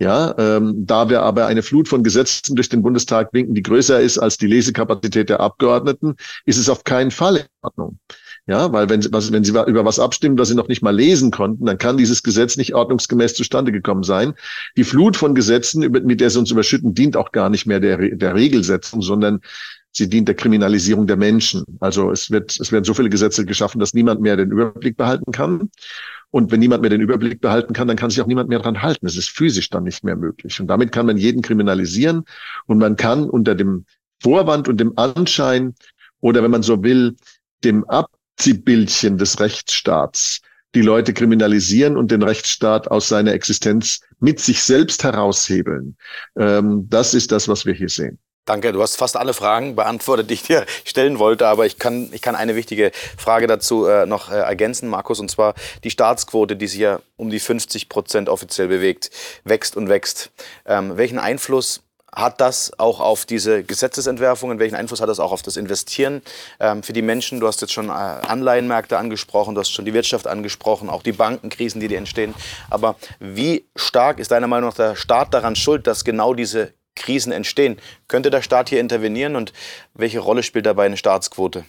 Ja, 0.00 0.34
ähm, 0.36 0.74
da 0.86 1.08
wir 1.08 1.22
aber 1.22 1.46
eine 1.46 1.62
Flut 1.62 1.86
von 1.86 2.02
Gesetzen 2.02 2.56
durch 2.56 2.68
den 2.68 2.82
Bundestag 2.82 3.32
winken, 3.32 3.54
die 3.54 3.62
größer 3.62 4.00
ist 4.00 4.18
als 4.18 4.38
die 4.38 4.48
Lesekapazität 4.48 5.28
der 5.28 5.38
Abgeordneten, 5.38 6.16
ist 6.46 6.58
es 6.58 6.68
auf 6.68 6.82
keinen 6.82 7.12
Fall 7.12 7.36
in 7.36 7.46
Ordnung. 7.62 7.98
Ja, 8.46 8.70
weil 8.72 8.90
wenn, 8.90 9.02
was, 9.10 9.32
wenn 9.32 9.42
Sie 9.42 9.52
über 9.52 9.84
was 9.86 9.98
abstimmen, 9.98 10.38
was 10.38 10.48
Sie 10.48 10.54
noch 10.54 10.68
nicht 10.68 10.82
mal 10.82 10.94
lesen 10.94 11.30
konnten, 11.30 11.64
dann 11.64 11.78
kann 11.78 11.96
dieses 11.96 12.22
Gesetz 12.22 12.58
nicht 12.58 12.74
ordnungsgemäß 12.74 13.34
zustande 13.34 13.72
gekommen 13.72 14.02
sein. 14.02 14.34
Die 14.76 14.84
Flut 14.84 15.16
von 15.16 15.34
Gesetzen, 15.34 15.80
mit 15.80 16.20
der 16.20 16.28
Sie 16.28 16.38
uns 16.38 16.50
überschütten, 16.50 16.94
dient 16.94 17.16
auch 17.16 17.32
gar 17.32 17.48
nicht 17.48 17.64
mehr 17.64 17.80
der, 17.80 17.96
der 17.96 18.34
Regelsetzung, 18.34 19.00
sondern 19.00 19.40
sie 19.94 20.08
dient 20.08 20.28
der 20.28 20.34
Kriminalisierung 20.34 21.06
der 21.06 21.16
Menschen. 21.16 21.64
Also 21.80 22.10
es 22.10 22.30
wird, 22.30 22.58
es 22.60 22.72
werden 22.72 22.84
so 22.84 22.94
viele 22.94 23.08
Gesetze 23.08 23.46
geschaffen, 23.46 23.78
dass 23.78 23.94
niemand 23.94 24.20
mehr 24.20 24.36
den 24.36 24.50
Überblick 24.50 24.96
behalten 24.96 25.32
kann. 25.32 25.70
Und 26.30 26.50
wenn 26.50 26.58
niemand 26.58 26.82
mehr 26.82 26.90
den 26.90 27.00
Überblick 27.00 27.40
behalten 27.40 27.72
kann, 27.72 27.86
dann 27.86 27.96
kann 27.96 28.10
sich 28.10 28.20
auch 28.20 28.26
niemand 28.26 28.48
mehr 28.48 28.58
dran 28.58 28.82
halten. 28.82 29.06
Es 29.06 29.16
ist 29.16 29.30
physisch 29.30 29.70
dann 29.70 29.84
nicht 29.84 30.02
mehr 30.02 30.16
möglich. 30.16 30.60
Und 30.60 30.66
damit 30.66 30.90
kann 30.90 31.06
man 31.06 31.16
jeden 31.16 31.42
kriminalisieren. 31.42 32.24
Und 32.66 32.78
man 32.78 32.96
kann 32.96 33.30
unter 33.30 33.54
dem 33.54 33.86
Vorwand 34.20 34.68
und 34.68 34.78
dem 34.80 34.98
Anschein 34.98 35.74
oder 36.20 36.42
wenn 36.42 36.50
man 36.50 36.62
so 36.62 36.82
will, 36.82 37.14
dem 37.62 37.84
Ab 37.84 38.10
Ziehbildchen 38.36 39.18
des 39.18 39.40
Rechtsstaats 39.40 40.40
die 40.74 40.82
Leute 40.82 41.14
kriminalisieren 41.14 41.96
und 41.96 42.10
den 42.10 42.22
Rechtsstaat 42.22 42.88
aus 42.88 43.08
seiner 43.08 43.32
Existenz 43.32 44.00
mit 44.18 44.40
sich 44.40 44.62
selbst 44.62 45.04
heraushebeln. 45.04 45.96
Ähm, 46.36 46.86
das 46.88 47.14
ist 47.14 47.30
das, 47.32 47.48
was 47.48 47.64
wir 47.64 47.74
hier 47.74 47.88
sehen. 47.88 48.18
Danke, 48.46 48.72
du 48.72 48.82
hast 48.82 48.96
fast 48.96 49.16
alle 49.16 49.32
Fragen 49.32 49.74
beantwortet, 49.74 50.28
die 50.28 50.34
ich 50.34 50.42
dir 50.42 50.66
stellen 50.84 51.18
wollte, 51.18 51.46
aber 51.46 51.64
ich 51.64 51.78
kann, 51.78 52.10
ich 52.12 52.20
kann 52.20 52.34
eine 52.34 52.54
wichtige 52.56 52.90
Frage 53.16 53.46
dazu 53.46 53.86
äh, 53.86 54.04
noch 54.04 54.30
äh, 54.30 54.34
ergänzen, 54.34 54.90
Markus, 54.90 55.18
und 55.18 55.30
zwar 55.30 55.54
die 55.82 55.90
Staatsquote, 55.90 56.54
die 56.54 56.66
sich 56.66 56.80
ja 56.80 57.00
um 57.16 57.30
die 57.30 57.40
50 57.40 57.88
Prozent 57.88 58.28
offiziell 58.28 58.68
bewegt, 58.68 59.10
wächst 59.44 59.78
und 59.78 59.88
wächst. 59.88 60.30
Ähm, 60.66 60.98
welchen 60.98 61.18
Einfluss 61.18 61.83
hat 62.14 62.40
das 62.40 62.72
auch 62.78 63.00
auf 63.00 63.26
diese 63.26 63.64
Gesetzesentwerfungen? 63.64 64.58
Welchen 64.58 64.76
Einfluss 64.76 65.00
hat 65.00 65.08
das 65.08 65.20
auch 65.20 65.32
auf 65.32 65.42
das 65.42 65.56
Investieren 65.56 66.22
ähm, 66.60 66.82
für 66.82 66.92
die 66.92 67.02
Menschen? 67.02 67.40
Du 67.40 67.46
hast 67.46 67.60
jetzt 67.60 67.72
schon 67.72 67.88
äh, 67.88 67.92
Anleihenmärkte 67.92 68.96
angesprochen, 68.98 69.54
du 69.54 69.60
hast 69.60 69.70
schon 69.70 69.84
die 69.84 69.94
Wirtschaft 69.94 70.26
angesprochen, 70.26 70.88
auch 70.88 71.02
die 71.02 71.12
Bankenkrisen, 71.12 71.80
die, 71.80 71.88
die 71.88 71.96
entstehen. 71.96 72.34
Aber 72.70 72.96
wie 73.18 73.64
stark 73.76 74.18
ist 74.18 74.30
deiner 74.30 74.46
Meinung 74.46 74.70
nach 74.70 74.76
der 74.76 74.96
Staat 74.96 75.34
daran 75.34 75.56
schuld, 75.56 75.86
dass 75.86 76.04
genau 76.04 76.34
diese 76.34 76.72
Krisen 76.94 77.32
entstehen? 77.32 77.78
Könnte 78.08 78.30
der 78.30 78.42
Staat 78.42 78.68
hier 78.68 78.80
intervenieren 78.80 79.36
und 79.36 79.52
welche 79.94 80.20
Rolle 80.20 80.42
spielt 80.42 80.66
dabei 80.66 80.86
eine 80.86 80.96
Staatsquote? 80.96 81.64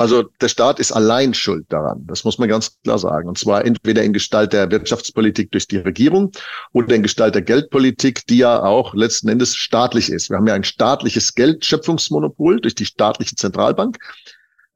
Also 0.00 0.22
der 0.40 0.48
Staat 0.48 0.78
ist 0.78 0.92
allein 0.92 1.34
schuld 1.34 1.66
daran. 1.70 2.06
Das 2.06 2.22
muss 2.22 2.38
man 2.38 2.48
ganz 2.48 2.78
klar 2.84 3.00
sagen. 3.00 3.28
Und 3.28 3.36
zwar 3.36 3.64
entweder 3.64 4.04
in 4.04 4.12
Gestalt 4.12 4.52
der 4.52 4.70
Wirtschaftspolitik 4.70 5.50
durch 5.50 5.66
die 5.66 5.78
Regierung 5.78 6.30
oder 6.72 6.94
in 6.94 7.02
Gestalt 7.02 7.34
der 7.34 7.42
Geldpolitik, 7.42 8.24
die 8.28 8.38
ja 8.38 8.62
auch 8.62 8.94
letzten 8.94 9.28
Endes 9.28 9.56
staatlich 9.56 10.10
ist. 10.10 10.30
Wir 10.30 10.36
haben 10.36 10.46
ja 10.46 10.54
ein 10.54 10.62
staatliches 10.62 11.34
Geldschöpfungsmonopol 11.34 12.60
durch 12.60 12.76
die 12.76 12.86
staatliche 12.86 13.34
Zentralbank. 13.34 13.98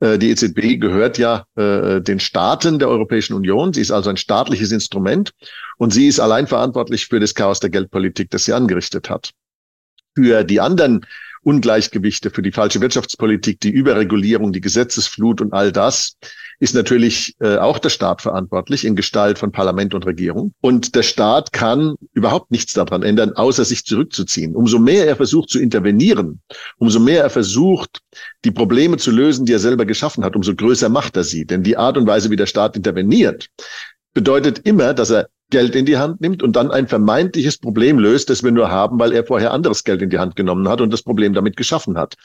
Äh, 0.01 0.19
die 0.19 0.31
EZB 0.31 0.81
gehört 0.81 1.19
ja 1.19 1.47
äh, 1.55 2.01
den 2.01 2.19
Staaten 2.19 2.81
der 2.81 2.89
Europäischen 2.89 3.35
Union. 3.35 3.73
Sie 3.73 3.81
ist 3.81 3.93
also 3.93 4.11
ein 4.11 4.17
staatliches 4.17 4.73
Instrument 4.73 5.31
und 5.79 5.93
sie 5.93 6.09
ist 6.09 6.19
allein 6.19 6.49
verantwortlich 6.49 7.07
für 7.07 7.21
das 7.21 7.37
Chaos 7.37 7.61
der 7.61 7.71
Geldpolitik, 7.71 8.29
das 8.31 8.45
sie 8.45 8.55
angerichtet 8.55 9.09
hat. 9.09 9.31
Für 10.17 10.43
die 10.43 10.61
anderen 10.61 11.07
Ungleichgewichte, 11.43 12.31
für 12.31 12.43
die 12.43 12.53
falsche 12.53 12.81
Wirtschaftspolitik, 12.81 13.61
die 13.61 13.71
Überregulierung, 13.71 14.53
die 14.53 14.61
Gesetzesflut 14.61 15.41
und 15.41 15.53
all 15.53 15.73
das 15.73 16.17
ist 16.63 16.77
natürlich 16.77 17.35
äh, 17.41 17.57
auch 17.57 17.81
der 17.81 17.89
Staat 17.89 18.23
verantwortlich 18.23 18.85
in 18.85 18.95
Gestalt 18.95 19.37
von 19.37 19.51
Parlament 19.51 19.95
und 19.95 20.07
Regierung. 20.07 20.55
Und 20.61 20.95
der 20.95 21.03
Staat 21.03 21.53
kann 21.53 21.97
überhaupt 22.13 22.53
nichts 22.53 22.73
daran 22.73 23.03
ändern, 23.03 23.33
außer 23.33 23.65
sich 23.65 23.85
zurückzuziehen. 23.85 24.55
Umso 24.55 24.79
mehr 24.79 25.09
er 25.09 25.17
versucht 25.17 25.51
zu 25.51 25.59
intervenieren, 25.59 26.41
umso 26.79 27.01
mehr 27.01 27.25
er 27.25 27.31
versucht, 27.31 27.99
die 28.45 28.53
Probleme 28.53 28.97
zu 28.97 29.11
lösen, 29.11 29.45
die 29.45 29.55
er 29.55 29.59
selber 29.59 29.87
geschaffen 29.87 30.25
hat, 30.25 30.37
umso 30.37 30.55
größer 30.55 30.89
macht 30.89 31.17
er 31.17 31.25
sie. 31.25 31.45
Denn 31.45 31.65
die 31.65 31.77
Art 31.77 31.97
und 31.97 32.07
Weise, 32.07 32.31
wie 32.31 32.37
der 32.37 32.47
Staat 32.47 32.77
interveniert, 32.77 33.49
bedeutet 34.15 34.61
immer, 34.61 34.95
dass 34.95 35.11
er 35.11 35.29
Geld 35.53 35.77
in 35.77 35.87
die 35.87 35.99
Hand 35.99 36.21
nimmt 36.21 36.43
und 36.43 36.57
dann 36.57 36.73
ein 36.73 36.89
vermeintliches 36.89 37.59
Problem 37.59 37.99
löst, 37.99 38.31
das 38.31 38.43
wir 38.43 38.51
nur 38.51 38.71
haben, 38.71 38.99
weil 38.99 39.13
er 39.13 39.25
vorher 39.25 39.53
anderes 39.53 39.85
Geld 39.85 40.03
in 40.03 40.11
die 40.11 40.19
Hand 40.19 40.35
genommen 40.35 40.69
hat 40.69 40.81
und 40.81 40.93
das 40.93 41.03
Problem 41.03 41.35
damit 41.35 41.57
geschaffen 41.57 41.97
hat. 41.97 42.17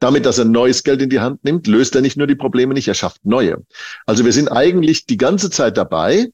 Damit, 0.00 0.26
dass 0.26 0.38
er 0.38 0.44
neues 0.44 0.82
Geld 0.82 1.00
in 1.00 1.08
die 1.08 1.20
Hand 1.20 1.44
nimmt, 1.44 1.68
löst 1.68 1.94
er 1.94 2.02
nicht 2.02 2.16
nur 2.16 2.26
die 2.26 2.34
Probleme 2.34 2.74
nicht, 2.74 2.88
er 2.88 2.94
schafft 2.94 3.24
neue. 3.24 3.64
Also 4.04 4.24
wir 4.24 4.32
sind 4.32 4.48
eigentlich 4.48 5.06
die 5.06 5.16
ganze 5.16 5.48
Zeit 5.48 5.76
dabei, 5.76 6.28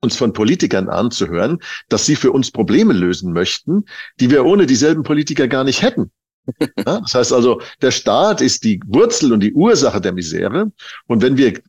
uns 0.00 0.16
von 0.16 0.32
Politikern 0.32 0.88
anzuhören, 0.88 1.58
dass 1.90 2.06
sie 2.06 2.16
für 2.16 2.32
uns 2.32 2.50
Probleme 2.50 2.94
lösen 2.94 3.32
möchten, 3.32 3.84
die 4.18 4.30
wir 4.30 4.46
ohne 4.46 4.66
dieselben 4.66 5.02
Politiker 5.02 5.46
gar 5.46 5.64
nicht 5.64 5.82
hätten. 5.82 6.10
Ja, 6.86 7.00
das 7.00 7.12
heißt 7.12 7.32
also, 7.32 7.60
der 7.82 7.90
Staat 7.90 8.40
ist 8.40 8.62
die 8.62 8.80
Wurzel 8.86 9.32
und 9.32 9.40
die 9.40 9.52
Ursache 9.52 10.00
der 10.00 10.12
Misere. 10.12 10.70
Und 11.08 11.20
wenn 11.20 11.36
wir 11.36 11.60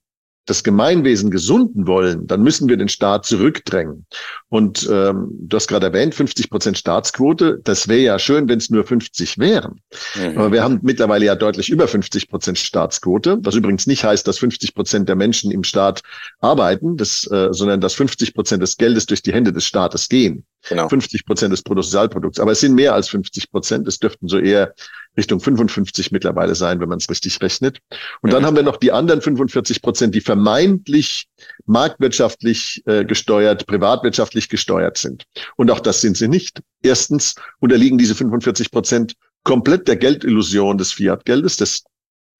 das 0.47 0.63
Gemeinwesen 0.63 1.29
gesunden 1.29 1.87
wollen, 1.87 2.25
dann 2.25 2.41
müssen 2.41 2.67
wir 2.67 2.77
den 2.77 2.89
Staat 2.89 3.25
zurückdrängen. 3.25 4.05
Und 4.49 4.89
ähm, 4.91 5.29
du 5.39 5.55
hast 5.55 5.67
gerade 5.67 5.87
erwähnt, 5.87 6.15
50 6.15 6.49
Prozent 6.49 6.77
Staatsquote. 6.77 7.59
Das 7.63 7.87
wäre 7.87 7.99
ja 7.99 8.17
schön, 8.17 8.47
wenn 8.47 8.57
es 8.57 8.69
nur 8.69 8.83
50 8.83 9.37
wären. 9.37 9.81
Mhm. 10.15 10.37
Aber 10.37 10.51
wir 10.51 10.63
haben 10.63 10.79
mittlerweile 10.81 11.25
ja 11.25 11.35
deutlich 11.35 11.69
über 11.69 11.87
50 11.87 12.29
Prozent 12.29 12.57
Staatsquote, 12.57 13.37
was 13.41 13.55
übrigens 13.55 13.87
nicht 13.87 14.03
heißt, 14.03 14.27
dass 14.27 14.39
50 14.39 14.73
Prozent 14.73 15.09
der 15.09 15.15
Menschen 15.15 15.51
im 15.51 15.63
Staat 15.63 16.01
arbeiten, 16.39 16.97
das, 16.97 17.29
äh, 17.29 17.49
sondern 17.51 17.81
dass 17.81 17.93
50 17.93 18.33
Prozent 18.33 18.63
des 18.63 18.77
Geldes 18.77 19.05
durch 19.05 19.21
die 19.21 19.33
Hände 19.33 19.51
des 19.51 19.65
Staates 19.65 20.07
gehen. 20.07 20.45
Genau. 20.69 20.89
50 20.89 21.25
Prozent 21.25 21.53
des 21.53 21.61
Bruttosozialprodukts. 21.61 22.39
Aber 22.39 22.51
es 22.51 22.59
sind 22.59 22.75
mehr 22.75 22.93
als 22.93 23.09
50 23.09 23.51
Prozent. 23.51 23.87
Es 23.87 23.99
dürften 23.99 24.27
so 24.27 24.37
eher 24.37 24.73
Richtung 25.15 25.39
55 25.39 26.11
mittlerweile 26.11 26.55
sein, 26.55 26.79
wenn 26.79 26.89
man 26.89 26.97
es 26.97 27.09
richtig 27.09 27.41
rechnet. 27.41 27.79
Und 28.21 28.33
dann 28.33 28.45
haben 28.45 28.55
wir 28.55 28.63
noch 28.63 28.77
die 28.77 28.91
anderen 28.91 29.21
45 29.21 29.81
Prozent, 29.81 30.13
die 30.13 30.21
vermeintlich 30.21 31.27
marktwirtschaftlich 31.65 32.83
äh, 32.85 33.05
gesteuert, 33.05 33.65
privatwirtschaftlich 33.67 34.49
gesteuert 34.49 34.97
sind. 34.97 35.23
Und 35.55 35.71
auch 35.71 35.79
das 35.79 36.01
sind 36.01 36.17
sie 36.17 36.27
nicht. 36.27 36.61
Erstens 36.83 37.35
unterliegen 37.59 37.97
diese 37.97 38.15
45 38.15 38.71
Prozent 38.71 39.13
komplett 39.43 39.87
der 39.87 39.95
Geldillusion 39.95 40.77
des 40.77 40.91
Fiat-Geldes, 40.91 41.57
des 41.57 41.83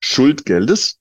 Schuldgeldes. 0.02 1.00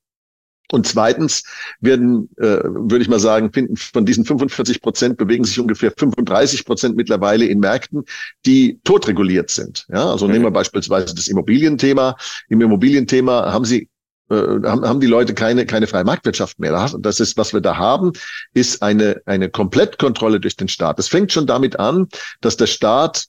Und 0.73 0.87
zweitens 0.87 1.45
werden, 1.81 2.29
äh, 2.37 2.61
würde 2.65 3.03
ich 3.03 3.09
mal 3.09 3.21
sagen, 3.21 3.53
finden 3.53 3.77
von 3.77 4.05
diesen 4.05 4.25
45 4.25 4.81
Prozent 4.81 5.17
bewegen 5.17 5.45
sich 5.45 5.59
ungefähr 5.61 5.93
35 5.97 6.65
Prozent 6.65 6.97
mittlerweile 6.97 7.47
in 7.47 7.61
Märkten, 7.61 8.05
die 8.45 8.81
totreguliert 8.85 9.51
sind. 9.51 9.87
Ja, 9.89 10.11
also 10.11 10.27
mhm. 10.27 10.33
nehmen 10.33 10.45
wir 10.47 10.51
beispielsweise 10.51 11.15
das 11.15 11.29
Immobilienthema. 11.29 12.17
Im 12.49 12.61
Immobilienthema 12.61 13.53
haben 13.53 13.65
Sie 13.65 13.89
äh, 14.29 14.35
haben, 14.35 14.85
haben 14.85 15.01
die 15.01 15.07
Leute 15.07 15.35
keine, 15.35 15.67
keine 15.67 15.87
freie 15.87 16.05
Marktwirtschaft 16.05 16.59
mehr. 16.59 16.91
Das 16.99 17.21
ist, 17.21 17.37
was 17.37 17.53
wir 17.53 17.61
da 17.61 17.77
haben, 17.77 18.13
ist 18.55 18.83
eine, 18.83 19.23
eine 19.25 19.49
Komplettkontrolle 19.49 20.41
durch 20.41 20.57
den 20.57 20.69
Staat. 20.69 20.99
Es 20.99 21.09
fängt 21.09 21.33
schon 21.33 21.47
damit 21.47 21.79
an, 21.79 22.09
dass 22.41 22.57
der 22.57 22.67
Staat 22.67 23.27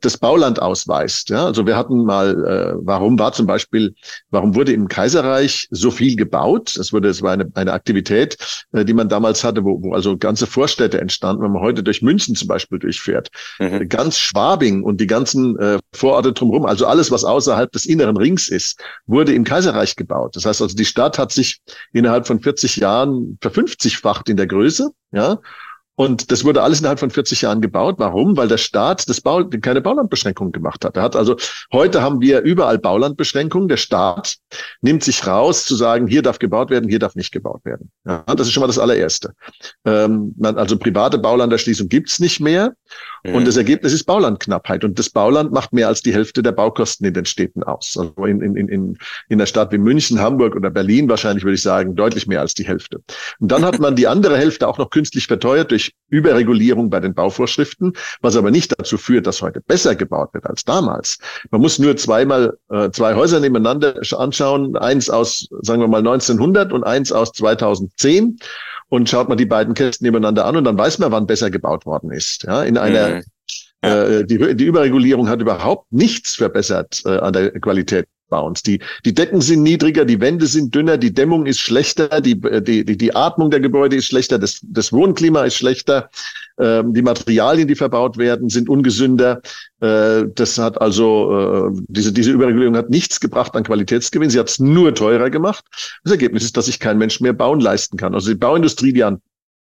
das 0.00 0.18
Bauland 0.18 0.60
ausweist. 0.60 1.30
Ja, 1.30 1.46
also 1.46 1.66
wir 1.66 1.76
hatten 1.76 2.04
mal, 2.04 2.44
äh, 2.44 2.74
warum 2.80 3.18
war 3.18 3.32
zum 3.32 3.46
Beispiel, 3.46 3.94
warum 4.30 4.54
wurde 4.54 4.72
im 4.72 4.88
Kaiserreich 4.88 5.68
so 5.70 5.90
viel 5.90 6.16
gebaut? 6.16 6.76
Es 6.76 6.92
wurde, 6.92 7.08
es 7.08 7.22
war 7.22 7.32
eine, 7.32 7.50
eine 7.54 7.72
Aktivität, 7.72 8.36
äh, 8.72 8.84
die 8.84 8.92
man 8.92 9.08
damals 9.08 9.44
hatte, 9.44 9.64
wo, 9.64 9.82
wo 9.82 9.92
also 9.92 10.16
ganze 10.16 10.46
Vorstädte 10.46 11.00
entstanden. 11.00 11.42
Wenn 11.42 11.52
man 11.52 11.62
heute 11.62 11.82
durch 11.82 12.02
München 12.02 12.34
zum 12.34 12.48
Beispiel 12.48 12.78
durchfährt, 12.78 13.30
mhm. 13.58 13.88
ganz 13.88 14.18
Schwabing 14.18 14.82
und 14.82 15.00
die 15.00 15.06
ganzen 15.06 15.58
äh, 15.58 15.78
Vororte 15.92 16.32
drumherum, 16.32 16.66
also 16.66 16.86
alles, 16.86 17.10
was 17.10 17.24
außerhalb 17.24 17.70
des 17.72 17.86
inneren 17.86 18.16
Rings 18.16 18.48
ist, 18.48 18.80
wurde 19.06 19.32
im 19.34 19.44
Kaiserreich 19.44 19.96
gebaut. 19.96 20.36
Das 20.36 20.44
heißt 20.44 20.62
also, 20.62 20.76
die 20.76 20.84
Stadt 20.84 21.18
hat 21.18 21.32
sich 21.32 21.60
innerhalb 21.92 22.26
von 22.26 22.40
40 22.40 22.76
Jahren 22.76 23.38
verfünfzigfacht 23.40 24.28
in 24.28 24.36
der 24.36 24.46
Größe. 24.46 24.90
Ja, 25.12 25.38
Und 26.02 26.32
das 26.32 26.44
wurde 26.44 26.64
alles 26.64 26.80
innerhalb 26.80 26.98
von 26.98 27.10
40 27.10 27.42
Jahren 27.42 27.60
gebaut. 27.60 27.94
Warum? 27.98 28.36
Weil 28.36 28.48
der 28.48 28.56
Staat 28.56 29.08
das 29.08 29.20
Bau, 29.20 29.44
keine 29.44 29.80
Baulandbeschränkungen 29.80 30.50
gemacht 30.50 30.84
hat. 30.84 30.96
Er 30.96 31.04
hat 31.04 31.14
also, 31.14 31.36
heute 31.72 32.02
haben 32.02 32.20
wir 32.20 32.40
überall 32.40 32.76
Baulandbeschränkungen. 32.76 33.68
Der 33.68 33.76
Staat 33.76 34.38
nimmt 34.80 35.04
sich 35.04 35.24
raus 35.28 35.64
zu 35.64 35.76
sagen, 35.76 36.08
hier 36.08 36.22
darf 36.22 36.40
gebaut 36.40 36.70
werden, 36.70 36.90
hier 36.90 36.98
darf 36.98 37.14
nicht 37.14 37.30
gebaut 37.30 37.64
werden. 37.64 37.92
Ja, 38.04 38.24
das 38.26 38.48
ist 38.48 38.52
schon 38.52 38.62
mal 38.62 38.66
das 38.66 38.80
allererste. 38.80 39.32
Ähm, 39.84 40.34
also 40.42 40.76
private 40.76 41.18
Baulanderschließung 41.18 41.88
gibt's 41.88 42.18
nicht 42.18 42.40
mehr. 42.40 42.72
Mhm. 43.24 43.34
Und 43.36 43.46
das 43.46 43.56
Ergebnis 43.56 43.92
ist 43.92 44.04
Baulandknappheit. 44.04 44.84
Und 44.84 44.98
das 44.98 45.10
Bauland 45.10 45.52
macht 45.52 45.72
mehr 45.72 45.88
als 45.88 46.02
die 46.02 46.12
Hälfte 46.12 46.42
der 46.42 46.52
Baukosten 46.52 47.06
in 47.06 47.14
den 47.14 47.24
Städten 47.24 47.62
aus. 47.62 47.96
Also 47.96 48.26
in, 48.26 48.40
in, 48.40 48.56
in, 48.56 48.68
in 48.68 48.98
einer 49.30 49.46
Stadt 49.46 49.72
wie 49.72 49.78
München, 49.78 50.20
Hamburg 50.20 50.56
oder 50.56 50.70
Berlin 50.70 51.08
wahrscheinlich 51.08 51.44
würde 51.44 51.54
ich 51.54 51.62
sagen, 51.62 51.94
deutlich 51.94 52.26
mehr 52.26 52.40
als 52.40 52.54
die 52.54 52.66
Hälfte. 52.66 53.00
Und 53.38 53.52
dann 53.52 53.64
hat 53.64 53.78
man 53.78 53.96
die 53.96 54.08
andere 54.08 54.36
Hälfte 54.36 54.66
auch 54.66 54.78
noch 54.78 54.90
künstlich 54.90 55.26
verteuert 55.26 55.70
durch 55.70 55.92
Überregulierung 56.08 56.90
bei 56.90 57.00
den 57.00 57.14
Bauvorschriften, 57.14 57.92
was 58.20 58.36
aber 58.36 58.50
nicht 58.50 58.78
dazu 58.78 58.98
führt, 58.98 59.26
dass 59.26 59.40
heute 59.40 59.60
besser 59.60 59.94
gebaut 59.94 60.34
wird 60.34 60.46
als 60.46 60.64
damals. 60.64 61.18
Man 61.50 61.60
muss 61.60 61.78
nur 61.78 61.96
zweimal 61.96 62.58
äh, 62.70 62.90
zwei 62.90 63.14
Häuser 63.14 63.40
nebeneinander 63.40 64.00
anschauen, 64.16 64.76
eins 64.76 65.08
aus, 65.08 65.48
sagen 65.62 65.80
wir 65.80 65.88
mal, 65.88 65.98
1900 65.98 66.72
und 66.72 66.84
eins 66.84 67.12
aus 67.12 67.32
2010 67.32 68.38
und 68.92 69.08
schaut 69.08 69.30
man 69.30 69.38
die 69.38 69.46
beiden 69.46 69.72
Kästen 69.72 70.04
nebeneinander 70.04 70.44
an 70.44 70.54
und 70.54 70.64
dann 70.64 70.76
weiß 70.76 70.98
man, 70.98 71.10
wann 71.12 71.26
besser 71.26 71.50
gebaut 71.50 71.86
worden 71.86 72.10
ist. 72.10 72.42
Ja, 72.42 72.62
in 72.62 72.76
einer 72.76 73.08
mhm. 73.08 73.22
Ja. 73.82 74.04
Äh, 74.04 74.24
die, 74.26 74.54
die 74.54 74.64
Überregulierung 74.66 75.28
hat 75.30 75.40
überhaupt 75.40 75.90
nichts 75.90 76.36
verbessert 76.36 77.02
äh, 77.06 77.16
an 77.16 77.32
der 77.32 77.50
Qualität 77.58 78.06
Bauens. 78.32 78.62
Die, 78.62 78.80
die 79.04 79.14
Decken 79.14 79.40
sind 79.40 79.62
niedriger, 79.62 80.04
die 80.04 80.20
Wände 80.20 80.46
sind 80.46 80.74
dünner, 80.74 80.96
die 80.96 81.12
Dämmung 81.12 81.46
ist 81.46 81.60
schlechter, 81.60 82.20
die, 82.20 82.40
die, 82.40 82.84
die, 82.84 82.96
die 82.96 83.14
Atmung 83.14 83.50
der 83.50 83.60
Gebäude 83.60 83.96
ist 83.96 84.06
schlechter, 84.06 84.38
das, 84.38 84.60
das 84.62 84.92
Wohnklima 84.92 85.44
ist 85.44 85.56
schlechter, 85.56 86.10
ähm, 86.58 86.94
die 86.94 87.02
Materialien, 87.02 87.68
die 87.68 87.74
verbaut 87.74 88.16
werden, 88.16 88.48
sind 88.48 88.68
ungesünder. 88.68 89.42
Äh, 89.80 90.24
das 90.34 90.58
hat 90.58 90.80
also, 90.80 91.70
äh, 91.70 91.82
diese, 91.88 92.12
diese 92.12 92.32
Überregulierung 92.32 92.76
hat 92.76 92.90
nichts 92.90 93.20
gebracht 93.20 93.54
an 93.54 93.64
Qualitätsgewinn, 93.64 94.30
sie 94.30 94.38
hat 94.38 94.48
es 94.48 94.58
nur 94.58 94.94
teurer 94.94 95.30
gemacht. 95.30 95.64
Das 96.02 96.12
Ergebnis 96.12 96.44
ist, 96.44 96.56
dass 96.56 96.66
sich 96.66 96.80
kein 96.80 96.98
Mensch 96.98 97.20
mehr 97.20 97.34
bauen 97.34 97.60
leisten 97.60 97.96
kann. 97.98 98.14
Also 98.14 98.30
die 98.30 98.38
Bauindustrie, 98.38 98.92
die 98.92 99.04
an 99.04 99.20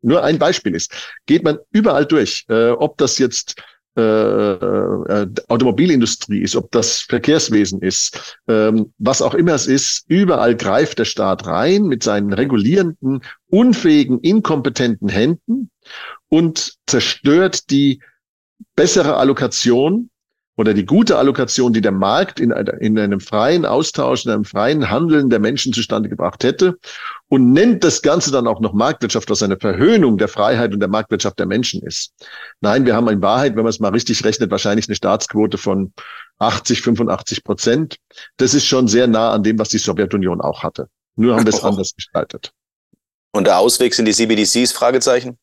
nur 0.02 0.22
ein 0.22 0.38
Beispiel 0.38 0.74
ist, 0.74 0.92
geht 1.26 1.44
man 1.44 1.58
überall 1.70 2.04
durch, 2.04 2.44
äh, 2.48 2.70
ob 2.70 2.98
das 2.98 3.18
jetzt 3.18 3.54
äh, 3.96 4.00
äh, 4.02 5.26
Automobilindustrie 5.48 6.40
ist, 6.40 6.56
ob 6.56 6.70
das 6.70 7.00
Verkehrswesen 7.00 7.82
ist, 7.82 8.38
ähm, 8.48 8.92
was 8.98 9.20
auch 9.20 9.34
immer 9.34 9.52
es 9.52 9.66
ist, 9.66 10.04
überall 10.08 10.56
greift 10.56 10.98
der 10.98 11.04
Staat 11.04 11.46
rein 11.46 11.82
mit 11.82 12.02
seinen 12.02 12.32
regulierenden, 12.32 13.20
unfähigen, 13.50 14.20
inkompetenten 14.20 15.10
Händen 15.10 15.70
und 16.28 16.74
zerstört 16.86 17.70
die 17.70 18.00
bessere 18.76 19.16
Allokation 19.16 20.08
oder 20.62 20.74
die 20.74 20.86
gute 20.86 21.18
Allokation, 21.18 21.72
die 21.72 21.80
der 21.80 21.90
Markt 21.90 22.38
in, 22.38 22.52
in 22.52 22.96
einem 22.96 23.18
freien 23.18 23.66
Austausch, 23.66 24.24
in 24.24 24.30
einem 24.30 24.44
freien 24.44 24.90
Handeln 24.90 25.28
der 25.28 25.40
Menschen 25.40 25.72
zustande 25.72 26.08
gebracht 26.08 26.44
hätte 26.44 26.78
und 27.26 27.52
nennt 27.52 27.82
das 27.82 28.00
Ganze 28.00 28.30
dann 28.30 28.46
auch 28.46 28.60
noch 28.60 28.72
Marktwirtschaft, 28.72 29.28
was 29.28 29.42
eine 29.42 29.56
Verhöhnung 29.56 30.18
der 30.18 30.28
Freiheit 30.28 30.72
und 30.72 30.78
der 30.78 30.88
Marktwirtschaft 30.88 31.40
der 31.40 31.46
Menschen 31.46 31.82
ist. 31.82 32.12
Nein, 32.60 32.86
wir 32.86 32.94
haben 32.94 33.08
in 33.08 33.20
Wahrheit, 33.20 33.56
wenn 33.56 33.64
man 33.64 33.70
es 33.70 33.80
mal 33.80 33.90
richtig 33.90 34.24
rechnet, 34.24 34.52
wahrscheinlich 34.52 34.86
eine 34.86 34.94
Staatsquote 34.94 35.58
von 35.58 35.92
80, 36.38 36.82
85 36.82 37.42
Prozent. 37.42 37.96
Das 38.36 38.54
ist 38.54 38.64
schon 38.64 38.86
sehr 38.86 39.08
nah 39.08 39.32
an 39.32 39.42
dem, 39.42 39.58
was 39.58 39.70
die 39.70 39.78
Sowjetunion 39.78 40.40
auch 40.40 40.62
hatte. 40.62 40.86
Nur 41.16 41.34
haben 41.34 41.44
wir 41.44 41.52
es 41.52 41.64
anders 41.64 41.92
gestaltet. 41.96 42.52
Und 43.32 43.48
der 43.48 43.58
Ausweg 43.58 43.94
sind 43.94 44.04
die 44.04 44.12
CBDCs? 44.12 44.70
Fragezeichen? 44.70 45.38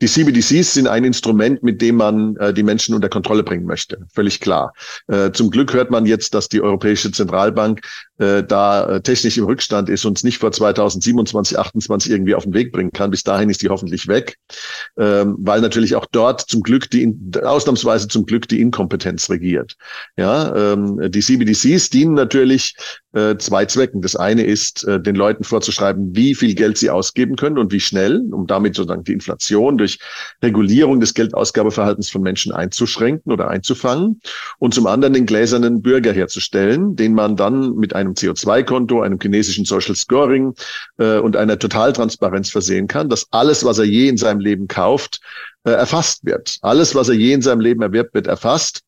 Die 0.00 0.06
CBDCs 0.06 0.74
sind 0.74 0.86
ein 0.86 1.04
Instrument, 1.04 1.62
mit 1.62 1.82
dem 1.82 1.96
man 1.96 2.36
äh, 2.36 2.54
die 2.54 2.62
Menschen 2.62 2.94
unter 2.94 3.08
Kontrolle 3.08 3.42
bringen 3.42 3.66
möchte. 3.66 4.06
Völlig 4.12 4.40
klar. 4.40 4.72
Äh, 5.08 5.32
zum 5.32 5.50
Glück 5.50 5.74
hört 5.74 5.90
man 5.90 6.06
jetzt, 6.06 6.32
dass 6.34 6.48
die 6.48 6.62
Europäische 6.62 7.12
Zentralbank 7.12 7.82
äh, 8.18 8.42
da 8.42 8.96
äh, 8.96 9.00
technisch 9.02 9.36
im 9.36 9.44
Rückstand 9.44 9.88
ist 9.90 10.04
und 10.04 10.16
es 10.16 10.24
nicht 10.24 10.38
vor 10.38 10.52
2027, 10.52 11.58
28 11.58 12.10
irgendwie 12.10 12.34
auf 12.34 12.44
den 12.44 12.54
Weg 12.54 12.72
bringen 12.72 12.92
kann. 12.92 13.10
Bis 13.10 13.24
dahin 13.24 13.50
ist 13.50 13.62
die 13.62 13.68
hoffentlich 13.68 14.08
weg, 14.08 14.36
ähm, 14.98 15.36
weil 15.38 15.60
natürlich 15.60 15.94
auch 15.96 16.06
dort 16.10 16.40
zum 16.40 16.62
Glück 16.62 16.90
die, 16.90 17.14
ausnahmsweise 17.42 18.08
zum 18.08 18.24
Glück 18.24 18.48
die 18.48 18.60
Inkompetenz 18.60 19.28
regiert. 19.28 19.76
Ja, 20.16 20.72
ähm, 20.72 21.10
die 21.10 21.20
CBDCs 21.20 21.90
dienen 21.90 22.14
natürlich 22.14 22.74
äh, 23.14 23.36
zwei 23.38 23.64
Zwecken. 23.64 24.02
Das 24.02 24.16
eine 24.16 24.42
ist, 24.42 24.84
äh, 24.84 25.00
den 25.00 25.16
Leuten 25.16 25.44
vorzuschreiben, 25.44 26.14
wie 26.14 26.34
viel 26.34 26.54
Geld 26.54 26.76
sie 26.76 26.90
ausgeben 26.90 27.36
können 27.36 27.56
und 27.56 27.72
wie 27.72 27.80
schnell, 27.80 28.22
um 28.32 28.46
damit 28.46 28.74
sozusagen 28.74 29.04
die 29.04 29.12
Inflation 29.12 29.78
durch 29.78 29.98
Regulierung 30.42 31.00
des 31.00 31.14
Geldausgabeverhaltens 31.14 32.10
von 32.10 32.22
Menschen 32.22 32.52
einzuschränken 32.52 33.32
oder 33.32 33.48
einzufangen 33.48 34.20
und 34.58 34.74
zum 34.74 34.86
anderen 34.86 35.14
den 35.14 35.26
gläsernen 35.26 35.80
Bürger 35.80 36.12
herzustellen, 36.12 36.96
den 36.96 37.14
man 37.14 37.36
dann 37.36 37.76
mit 37.76 37.94
einem 37.94 38.10
einem 38.10 38.14
CO2-Konto, 38.14 39.02
einem 39.02 39.18
chinesischen 39.20 39.64
Social 39.64 39.94
Scoring 39.94 40.54
äh, 40.98 41.18
und 41.18 41.36
einer 41.36 41.58
Totaltransparenz 41.58 42.50
versehen 42.50 42.86
kann, 42.86 43.08
dass 43.08 43.26
alles, 43.30 43.64
was 43.64 43.78
er 43.78 43.84
je 43.84 44.08
in 44.08 44.16
seinem 44.16 44.40
Leben 44.40 44.68
kauft, 44.68 45.20
äh, 45.64 45.70
erfasst 45.70 46.24
wird. 46.24 46.58
Alles, 46.62 46.94
was 46.94 47.08
er 47.08 47.14
je 47.14 47.32
in 47.32 47.42
seinem 47.42 47.60
Leben 47.60 47.82
erwirbt, 47.82 48.14
wird 48.14 48.26
erfasst. 48.26 48.82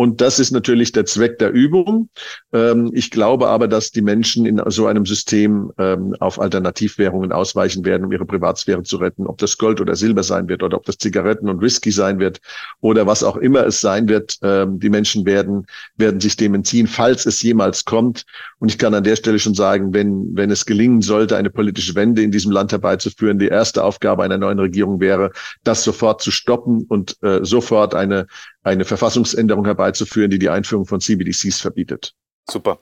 Und 0.00 0.22
das 0.22 0.38
ist 0.38 0.50
natürlich 0.50 0.92
der 0.92 1.04
Zweck 1.04 1.38
der 1.40 1.52
Übung. 1.52 2.08
Ähm, 2.54 2.90
ich 2.94 3.10
glaube 3.10 3.48
aber, 3.48 3.68
dass 3.68 3.90
die 3.90 4.00
Menschen 4.00 4.46
in 4.46 4.58
so 4.68 4.86
einem 4.86 5.04
System 5.04 5.72
ähm, 5.76 6.16
auf 6.20 6.40
Alternativwährungen 6.40 7.32
ausweichen 7.32 7.84
werden, 7.84 8.06
um 8.06 8.12
ihre 8.12 8.24
Privatsphäre 8.24 8.82
zu 8.82 8.96
retten. 8.96 9.26
Ob 9.26 9.36
das 9.36 9.58
Gold 9.58 9.78
oder 9.78 9.94
Silber 9.96 10.22
sein 10.22 10.48
wird 10.48 10.62
oder 10.62 10.78
ob 10.78 10.86
das 10.86 10.96
Zigaretten 10.96 11.50
und 11.50 11.60
Whisky 11.60 11.90
sein 11.90 12.18
wird 12.18 12.40
oder 12.80 13.06
was 13.06 13.22
auch 13.22 13.36
immer 13.36 13.66
es 13.66 13.82
sein 13.82 14.08
wird. 14.08 14.38
Ähm, 14.42 14.80
die 14.80 14.88
Menschen 14.88 15.26
werden, 15.26 15.66
werden 15.96 16.18
sich 16.18 16.34
dem 16.34 16.54
entziehen, 16.54 16.86
falls 16.86 17.26
es 17.26 17.42
jemals 17.42 17.84
kommt. 17.84 18.24
Und 18.58 18.70
ich 18.70 18.78
kann 18.78 18.94
an 18.94 19.04
der 19.04 19.16
Stelle 19.16 19.38
schon 19.38 19.54
sagen, 19.54 19.92
wenn, 19.92 20.34
wenn 20.34 20.50
es 20.50 20.64
gelingen 20.64 21.02
sollte, 21.02 21.36
eine 21.36 21.50
politische 21.50 21.94
Wende 21.94 22.22
in 22.22 22.30
diesem 22.30 22.52
Land 22.52 22.72
herbeizuführen, 22.72 23.38
die 23.38 23.48
erste 23.48 23.84
Aufgabe 23.84 24.22
einer 24.22 24.38
neuen 24.38 24.60
Regierung 24.60 24.98
wäre, 24.98 25.30
das 25.62 25.84
sofort 25.84 26.22
zu 26.22 26.30
stoppen 26.30 26.86
und 26.88 27.22
äh, 27.22 27.40
sofort 27.44 27.94
eine, 27.94 28.28
eine 28.62 28.84
Verfassungsänderung 28.84 29.64
herbeizuführen, 29.64 30.30
die 30.30 30.38
die 30.38 30.50
Einführung 30.50 30.86
von 30.86 31.00
CBDCs 31.00 31.60
verbietet. 31.60 32.14
Super. 32.50 32.78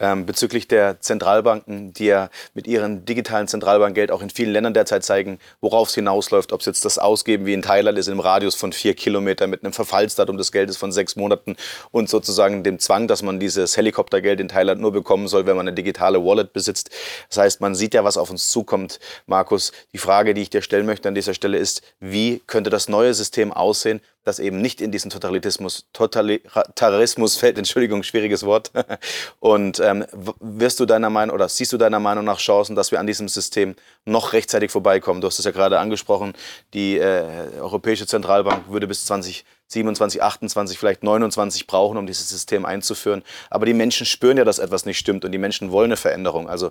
Ähm, 0.00 0.26
bezüglich 0.26 0.66
der 0.66 1.00
Zentralbanken, 1.00 1.92
die 1.92 2.06
ja 2.06 2.28
mit 2.54 2.66
ihrem 2.66 3.04
digitalen 3.04 3.46
Zentralbankgeld 3.46 4.10
auch 4.10 4.20
in 4.20 4.30
vielen 4.30 4.50
Ländern 4.50 4.74
derzeit 4.74 5.04
zeigen, 5.04 5.38
worauf 5.60 5.88
es 5.88 5.94
hinausläuft, 5.94 6.52
ob 6.52 6.60
es 6.60 6.66
jetzt 6.66 6.84
das 6.84 6.98
Ausgeben 6.98 7.46
wie 7.46 7.52
in 7.52 7.62
Thailand 7.62 7.98
ist, 7.98 8.08
im 8.08 8.18
Radius 8.18 8.56
von 8.56 8.72
vier 8.72 8.94
Kilometern 8.94 9.48
mit 9.48 9.62
einem 9.62 9.72
Verfallsdatum 9.72 10.38
des 10.38 10.50
Geldes 10.50 10.76
von 10.76 10.90
sechs 10.90 11.14
Monaten 11.14 11.56
und 11.92 12.08
sozusagen 12.08 12.64
dem 12.64 12.80
Zwang, 12.80 13.06
dass 13.06 13.22
man 13.22 13.38
dieses 13.38 13.76
Helikoptergeld 13.76 14.40
in 14.40 14.48
Thailand 14.48 14.80
nur 14.80 14.92
bekommen 14.92 15.28
soll, 15.28 15.46
wenn 15.46 15.56
man 15.56 15.68
eine 15.68 15.74
digitale 15.74 16.24
Wallet 16.24 16.52
besitzt. 16.52 16.90
Das 17.28 17.38
heißt, 17.38 17.60
man 17.60 17.76
sieht 17.76 17.94
ja, 17.94 18.02
was 18.02 18.16
auf 18.16 18.30
uns 18.30 18.50
zukommt. 18.50 18.98
Markus, 19.26 19.70
die 19.92 19.98
Frage, 19.98 20.34
die 20.34 20.42
ich 20.42 20.50
dir 20.50 20.62
stellen 20.62 20.86
möchte 20.86 21.08
an 21.08 21.14
dieser 21.14 21.34
Stelle 21.34 21.58
ist, 21.58 21.82
wie 22.00 22.42
könnte 22.48 22.70
das 22.70 22.88
neue 22.88 23.14
System 23.14 23.52
aussehen, 23.52 24.00
das 24.24 24.38
eben 24.38 24.60
nicht 24.60 24.80
in 24.80 24.92
diesen 24.92 25.10
Totalitarismus, 25.10 25.86
Totalitarismus 25.92 27.36
fällt, 27.36 27.58
Entschuldigung, 27.62 28.02
schwieriges 28.02 28.44
Wort. 28.44 28.70
Und 29.40 29.80
ähm, 29.80 30.04
wirst 30.40 30.80
du 30.80 30.86
deiner 30.86 31.10
Meinung 31.10 31.34
oder 31.34 31.48
siehst 31.48 31.72
du 31.72 31.76
deiner 31.76 32.00
Meinung 32.00 32.24
nach 32.24 32.38
Chancen, 32.38 32.76
dass 32.76 32.92
wir 32.92 33.00
an 33.00 33.06
diesem 33.06 33.28
System 33.28 33.74
noch 34.04 34.32
rechtzeitig 34.32 34.70
vorbeikommen? 34.70 35.20
Du 35.20 35.26
hast 35.26 35.38
es 35.38 35.44
ja 35.44 35.50
gerade 35.50 35.78
angesprochen, 35.78 36.34
die 36.72 36.98
äh, 36.98 37.24
Europäische 37.58 38.06
Zentralbank 38.06 38.68
würde 38.70 38.86
bis 38.86 39.04
2027, 39.06 40.22
28, 40.22 40.78
vielleicht 40.78 41.02
29 41.02 41.66
brauchen, 41.66 41.98
um 41.98 42.06
dieses 42.06 42.28
System 42.28 42.64
einzuführen. 42.64 43.22
Aber 43.50 43.66
die 43.66 43.74
Menschen 43.74 44.06
spüren 44.06 44.36
ja, 44.36 44.44
dass 44.44 44.60
etwas 44.60 44.86
nicht 44.86 44.98
stimmt 44.98 45.24
und 45.24 45.32
die 45.32 45.38
Menschen 45.38 45.72
wollen 45.72 45.86
eine 45.86 45.96
Veränderung. 45.96 46.48
Also 46.48 46.70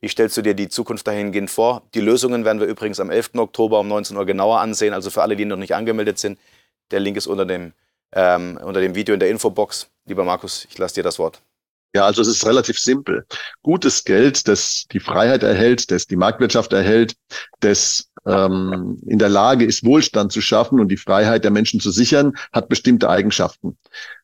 wie 0.00 0.08
stellst 0.08 0.36
du 0.36 0.42
dir 0.42 0.54
die 0.54 0.68
Zukunft 0.68 1.08
dahingehend 1.08 1.50
vor? 1.50 1.82
Die 1.94 2.00
Lösungen 2.00 2.44
werden 2.44 2.60
wir 2.60 2.68
übrigens 2.68 3.00
am 3.00 3.10
11. 3.10 3.30
Oktober 3.36 3.80
um 3.80 3.88
19 3.88 4.16
Uhr 4.16 4.26
genauer 4.26 4.60
ansehen. 4.60 4.94
Also 4.94 5.10
für 5.10 5.22
alle, 5.22 5.34
die 5.34 5.44
noch 5.44 5.56
nicht 5.56 5.74
angemeldet 5.74 6.20
sind, 6.20 6.38
der 6.92 7.00
Link 7.00 7.16
ist 7.16 7.26
unter 7.26 7.44
dem, 7.46 7.72
ähm, 8.12 8.58
unter 8.62 8.80
dem 8.80 8.94
Video 8.94 9.14
in 9.14 9.20
der 9.20 9.30
Infobox. 9.30 9.88
Lieber 10.06 10.24
Markus, 10.24 10.66
ich 10.70 10.78
lasse 10.78 10.94
dir 10.94 11.02
das 11.02 11.18
Wort. 11.18 11.42
Ja, 11.94 12.06
also 12.06 12.22
es 12.22 12.28
ist 12.28 12.46
relativ 12.46 12.78
simpel. 12.78 13.26
Gutes 13.62 14.04
Geld, 14.04 14.48
das 14.48 14.86
die 14.92 15.00
Freiheit 15.00 15.42
erhält, 15.42 15.90
das 15.90 16.06
die 16.06 16.16
Marktwirtschaft 16.16 16.72
erhält, 16.72 17.14
das 17.60 18.10
ähm, 18.26 18.98
in 19.06 19.18
der 19.18 19.28
Lage 19.28 19.66
ist, 19.66 19.84
Wohlstand 19.84 20.32
zu 20.32 20.40
schaffen 20.40 20.80
und 20.80 20.88
die 20.88 20.96
Freiheit 20.96 21.44
der 21.44 21.50
Menschen 21.50 21.80
zu 21.80 21.90
sichern, 21.90 22.32
hat 22.52 22.70
bestimmte 22.70 23.10
Eigenschaften. 23.10 23.76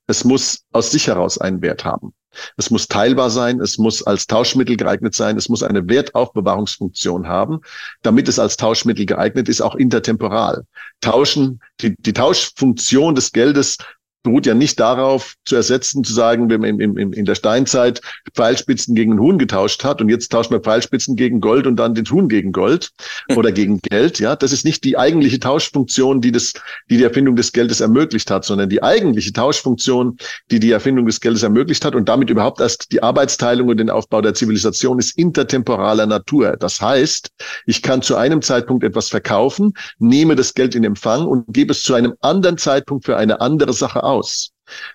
Es 0.07 0.25
muss 0.25 0.65
aus 0.73 0.91
sich 0.91 1.09
heraus 1.09 1.37
einen 1.39 1.61
Wert 1.61 1.85
haben. 1.85 2.15
Es 2.57 2.71
muss 2.71 2.89
teilbar 2.89 3.31
sein, 3.31 3.61
es 3.61 3.79
muss 3.79 4.03
als 4.03 4.27
Tauschmittel 4.27 4.77
geeignet 4.77 5.15
sein, 5.15 5.37
es 5.37 5.49
muss 5.49 5.63
eine 5.63 5.89
Wertaufbewahrungsfunktion 5.89 7.27
haben, 7.27 7.61
damit 8.03 8.29
es 8.29 8.39
als 8.39 8.57
Tauschmittel 8.57 9.07
geeignet 9.07 9.49
ist, 9.49 9.61
auch 9.61 9.75
intertemporal. 9.75 10.65
Tauschen, 11.01 11.61
die, 11.81 11.97
die 11.97 12.13
Tauschfunktion 12.13 13.15
des 13.15 13.33
Geldes 13.33 13.79
beruht 14.23 14.47
ja 14.47 14.55
nicht 14.55 14.81
darauf 14.81 15.35
zu 15.45 15.57
ersetzen, 15.57 16.05
zu 16.05 16.13
sagen, 16.13 16.51
wenn 16.51 16.61
man 16.61 16.81
in, 16.81 16.97
in, 16.97 17.13
in 17.13 17.25
der 17.25 17.35
Steinzeit 17.35 18.01
Pfeilspitzen 18.35 18.95
gegen 18.95 19.13
einen 19.13 19.21
Huhn 19.21 19.39
getauscht 19.39 19.85
hat 19.85 20.01
und 20.01 20.09
jetzt 20.09 20.31
tauscht 20.31 20.51
man 20.51 20.63
Pfeilspitzen 20.63 21.17
gegen 21.17 21.41
Gold 21.41 21.67
und 21.67 21.77
dann 21.77 21.95
den 21.95 22.05
Huhn 22.07 22.29
gegen 22.29 22.53
Gold 22.53 22.91
oder 23.37 23.53
gegen 23.53 23.81
Geld. 23.81 24.19
Ja, 24.19 24.37
das 24.37 24.53
ist 24.53 24.65
nicht 24.65 24.85
die 24.85 24.99
eigentliche 24.99 25.39
Tauschfunktion, 25.39 26.21
die 26.21 26.33
das, 26.33 26.53
die 26.91 26.97
die 26.97 27.05
Erfindung 27.05 27.37
des 27.37 27.53
Geldes 27.53 27.81
ermöglicht 27.81 28.31
hat, 28.31 28.45
sondern 28.45 28.69
die 28.69 28.83
eigentliche 28.83 29.33
Tauschfunktion, 29.33 30.17
die 30.51 30.61
die 30.61 30.73
Erfindung 30.73 31.07
des 31.07 31.21
Geldes 31.21 31.43
ermöglicht 31.43 31.85
hat 31.85 31.95
und 31.95 32.09
damit 32.09 32.31
überhaupt 32.31 32.61
erst 32.61 32.93
die 32.93 33.03
Arbeitsteilung 33.03 33.69
und 33.69 33.79
den 33.79 33.91
Aufbau 33.91 34.21
der 34.21 34.35
Zivilisation 34.35 34.99
ist 34.99 35.17
intertemporaler 35.17 36.07
Natur. 36.07 36.57
Das 36.59 36.81
heißt, 36.81 37.31
ich 37.67 37.83
kann 37.83 38.03
zu 38.03 38.17
einem 38.17 38.43
Zeitpunkt 38.43 38.85
etwas 38.85 39.09
verkaufen, 39.09 39.75
nehme 39.99 40.35
das 40.37 40.55
Geld 40.55 40.75
in 40.75 40.85
Empfang 40.85 41.27
und 41.27 41.45
gebe 41.49 41.73
es 41.73 41.83
zu 41.83 41.95
einem 41.95 42.15
anderen 42.21 42.59
Zeitpunkt 42.59 43.05
für 43.05 43.17
eine 43.17 43.41
andere 43.41 43.73
Sache 43.73 44.03
aus. 44.09 44.53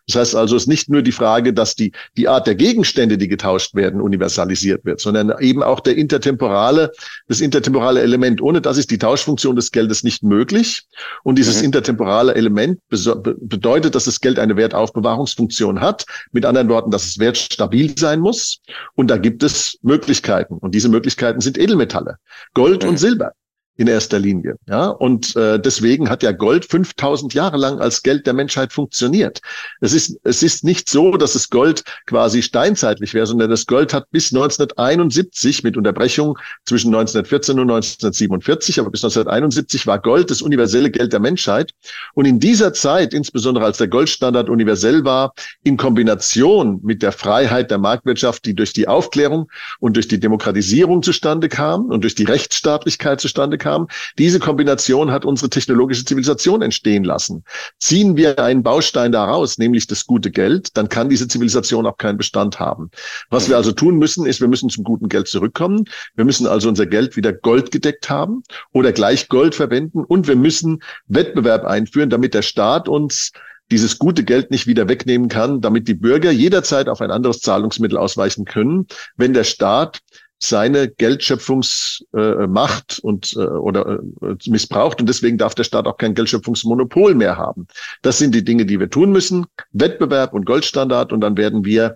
Das 0.07 0.15
heißt 0.15 0.35
also, 0.35 0.55
es 0.55 0.63
ist 0.63 0.67
nicht 0.67 0.89
nur 0.89 1.01
die 1.01 1.11
Frage, 1.11 1.53
dass 1.53 1.75
die, 1.75 1.91
die 2.17 2.27
Art 2.27 2.47
der 2.47 2.55
Gegenstände, 2.55 3.17
die 3.17 3.27
getauscht 3.27 3.75
werden, 3.75 4.01
universalisiert 4.01 4.85
wird, 4.85 4.99
sondern 4.99 5.33
eben 5.39 5.63
auch 5.63 5.79
der 5.79 5.97
intertemporale, 5.97 6.91
das 7.27 7.41
intertemporale 7.41 8.01
Element. 8.01 8.41
Ohne 8.41 8.61
das 8.61 8.77
ist 8.77 8.91
die 8.91 8.97
Tauschfunktion 8.97 9.55
des 9.55 9.71
Geldes 9.71 10.03
nicht 10.03 10.23
möglich. 10.23 10.83
Und 11.23 11.37
dieses 11.37 11.59
mhm. 11.59 11.65
intertemporale 11.65 12.35
Element 12.35 12.79
bedeutet, 12.89 13.95
dass 13.95 14.05
das 14.05 14.19
Geld 14.21 14.39
eine 14.39 14.55
Wertaufbewahrungsfunktion 14.57 15.81
hat. 15.81 16.05
Mit 16.31 16.45
anderen 16.45 16.69
Worten, 16.69 16.91
dass 16.91 17.05
es 17.05 17.19
wertstabil 17.19 17.97
sein 17.97 18.19
muss. 18.19 18.59
Und 18.95 19.07
da 19.07 19.17
gibt 19.17 19.43
es 19.43 19.77
Möglichkeiten. 19.81 20.57
Und 20.57 20.75
diese 20.75 20.89
Möglichkeiten 20.89 21.41
sind 21.41 21.57
Edelmetalle, 21.57 22.17
Gold 22.53 22.83
mhm. 22.83 22.89
und 22.89 22.97
Silber 22.97 23.31
in 23.75 23.87
erster 23.87 24.19
Linie. 24.19 24.55
Ja, 24.67 24.87
und 24.87 25.35
äh, 25.35 25.59
deswegen 25.59 26.09
hat 26.09 26.21
ja 26.21 26.31
Gold 26.31 26.65
5000 26.65 27.33
Jahre 27.33 27.57
lang 27.57 27.79
als 27.79 28.03
Geld 28.03 28.27
der 28.27 28.33
Menschheit 28.33 28.71
funktioniert. 28.71 29.41
Es 29.81 29.93
ist, 29.93 30.19
es 30.23 30.43
ist 30.43 30.63
nicht 30.63 30.87
so, 30.87 31.17
dass 31.17 31.33
das 31.33 31.49
Gold 31.49 31.83
quasi 32.05 32.43
steinzeitlich 32.43 33.15
wäre, 33.15 33.25
sondern 33.25 33.49
das 33.49 33.65
Gold 33.65 33.91
hat 33.93 34.11
bis 34.11 34.31
1971 34.31 35.63
mit 35.63 35.75
Unterbrechung 35.75 36.37
zwischen 36.65 36.89
1914 36.89 37.55
und 37.59 37.71
1947, 37.71 38.79
aber 38.79 38.91
bis 38.91 39.03
1971 39.03 39.87
war 39.87 39.99
Gold 39.99 40.29
das 40.29 40.43
universelle 40.43 40.91
Geld 40.91 41.11
der 41.11 41.19
Menschheit. 41.19 41.71
Und 42.13 42.25
in 42.25 42.39
dieser 42.39 42.73
Zeit, 42.73 43.13
insbesondere 43.13 43.65
als 43.65 43.79
der 43.79 43.87
Goldstandard 43.87 44.49
universell 44.49 45.03
war, 45.03 45.33
in 45.63 45.77
Kombination 45.77 46.79
mit 46.83 47.01
der 47.01 47.11
Freiheit 47.11 47.71
der 47.71 47.79
Marktwirtschaft, 47.79 48.45
die 48.45 48.53
durch 48.53 48.73
die 48.73 48.87
Aufklärung 48.87 49.49
und 49.79 49.95
durch 49.95 50.07
die 50.07 50.19
Demokratisierung 50.19 51.01
zustande 51.01 51.49
kam 51.49 51.85
und 51.87 52.03
durch 52.03 52.13
die 52.13 52.25
Rechtsstaatlichkeit 52.25 53.19
zustande 53.19 53.57
kam. 53.63 53.87
Diese 54.17 54.39
Kombination 54.39 55.11
hat 55.11 55.25
unsere 55.25 55.49
technologische 55.49 56.05
Zivilisation 56.05 56.61
entstehen 56.61 57.03
lassen. 57.03 57.43
Ziehen 57.79 58.17
wir 58.17 58.39
einen 58.39 58.61
Baustein 58.61 59.11
daraus, 59.11 59.57
nämlich 59.57 59.87
das 59.87 60.05
gute 60.05 60.31
Geld, 60.31 60.75
dann 60.77 60.89
kann 60.89 61.09
diese 61.09 61.27
Zivilisation 61.27 61.85
auch 61.85 61.97
keinen 61.97 62.17
Bestand 62.17 62.59
haben. 62.59 62.91
Was 63.29 63.49
wir 63.49 63.55
also 63.55 63.71
tun 63.71 63.97
müssen, 63.97 64.25
ist, 64.25 64.41
wir 64.41 64.47
müssen 64.47 64.69
zum 64.69 64.83
guten 64.83 65.07
Geld 65.07 65.27
zurückkommen. 65.27 65.85
Wir 66.15 66.25
müssen 66.25 66.45
also 66.45 66.67
unser 66.67 66.85
Geld 66.85 67.15
wieder 67.15 67.31
goldgedeckt 67.31 68.09
haben 68.09 68.43
oder 68.71 68.91
gleich 68.91 69.29
Gold 69.29 69.55
verwenden 69.55 70.03
und 70.03 70.27
wir 70.27 70.35
müssen 70.35 70.83
Wettbewerb 71.07 71.63
einführen, 71.63 72.09
damit 72.09 72.33
der 72.33 72.41
Staat 72.41 72.89
uns 72.89 73.31
dieses 73.71 73.97
gute 73.97 74.23
Geld 74.23 74.51
nicht 74.51 74.67
wieder 74.67 74.87
wegnehmen 74.87 75.29
kann, 75.29 75.61
damit 75.61 75.87
die 75.87 75.93
Bürger 75.93 76.31
jederzeit 76.31 76.89
auf 76.89 77.01
ein 77.01 77.11
anderes 77.11 77.39
Zahlungsmittel 77.39 77.97
ausweichen 77.97 78.45
können, 78.45 78.87
wenn 79.15 79.33
der 79.33 79.45
Staat 79.45 80.01
seine 80.43 80.89
Geldschöpfungsmacht 80.89 82.99
äh, 82.99 83.01
und 83.01 83.33
äh, 83.33 83.39
oder 83.39 83.99
äh, 84.21 84.49
missbraucht 84.49 84.99
und 84.99 85.07
deswegen 85.07 85.37
darf 85.37 85.55
der 85.55 85.63
Staat 85.63 85.87
auch 85.87 85.97
kein 85.97 86.13
Geldschöpfungsmonopol 86.13 87.15
mehr 87.15 87.37
haben. 87.37 87.67
Das 88.01 88.17
sind 88.17 88.35
die 88.35 88.43
Dinge, 88.43 88.65
die 88.65 88.79
wir 88.79 88.89
tun 88.89 89.11
müssen. 89.11 89.45
Wettbewerb 89.71 90.33
und 90.33 90.45
Goldstandard 90.45 91.13
und 91.13 91.21
dann 91.21 91.37
werden 91.37 91.65
wir 91.65 91.95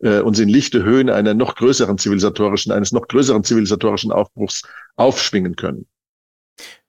äh, 0.00 0.20
uns 0.20 0.38
in 0.38 0.48
lichte 0.48 0.84
Höhen 0.84 1.10
einer 1.10 1.34
noch 1.34 1.56
größeren 1.56 1.98
zivilisatorischen, 1.98 2.72
eines 2.72 2.92
noch 2.92 3.08
größeren 3.08 3.42
zivilisatorischen 3.42 4.12
Aufbruchs 4.12 4.62
aufschwingen 4.96 5.56
können. 5.56 5.86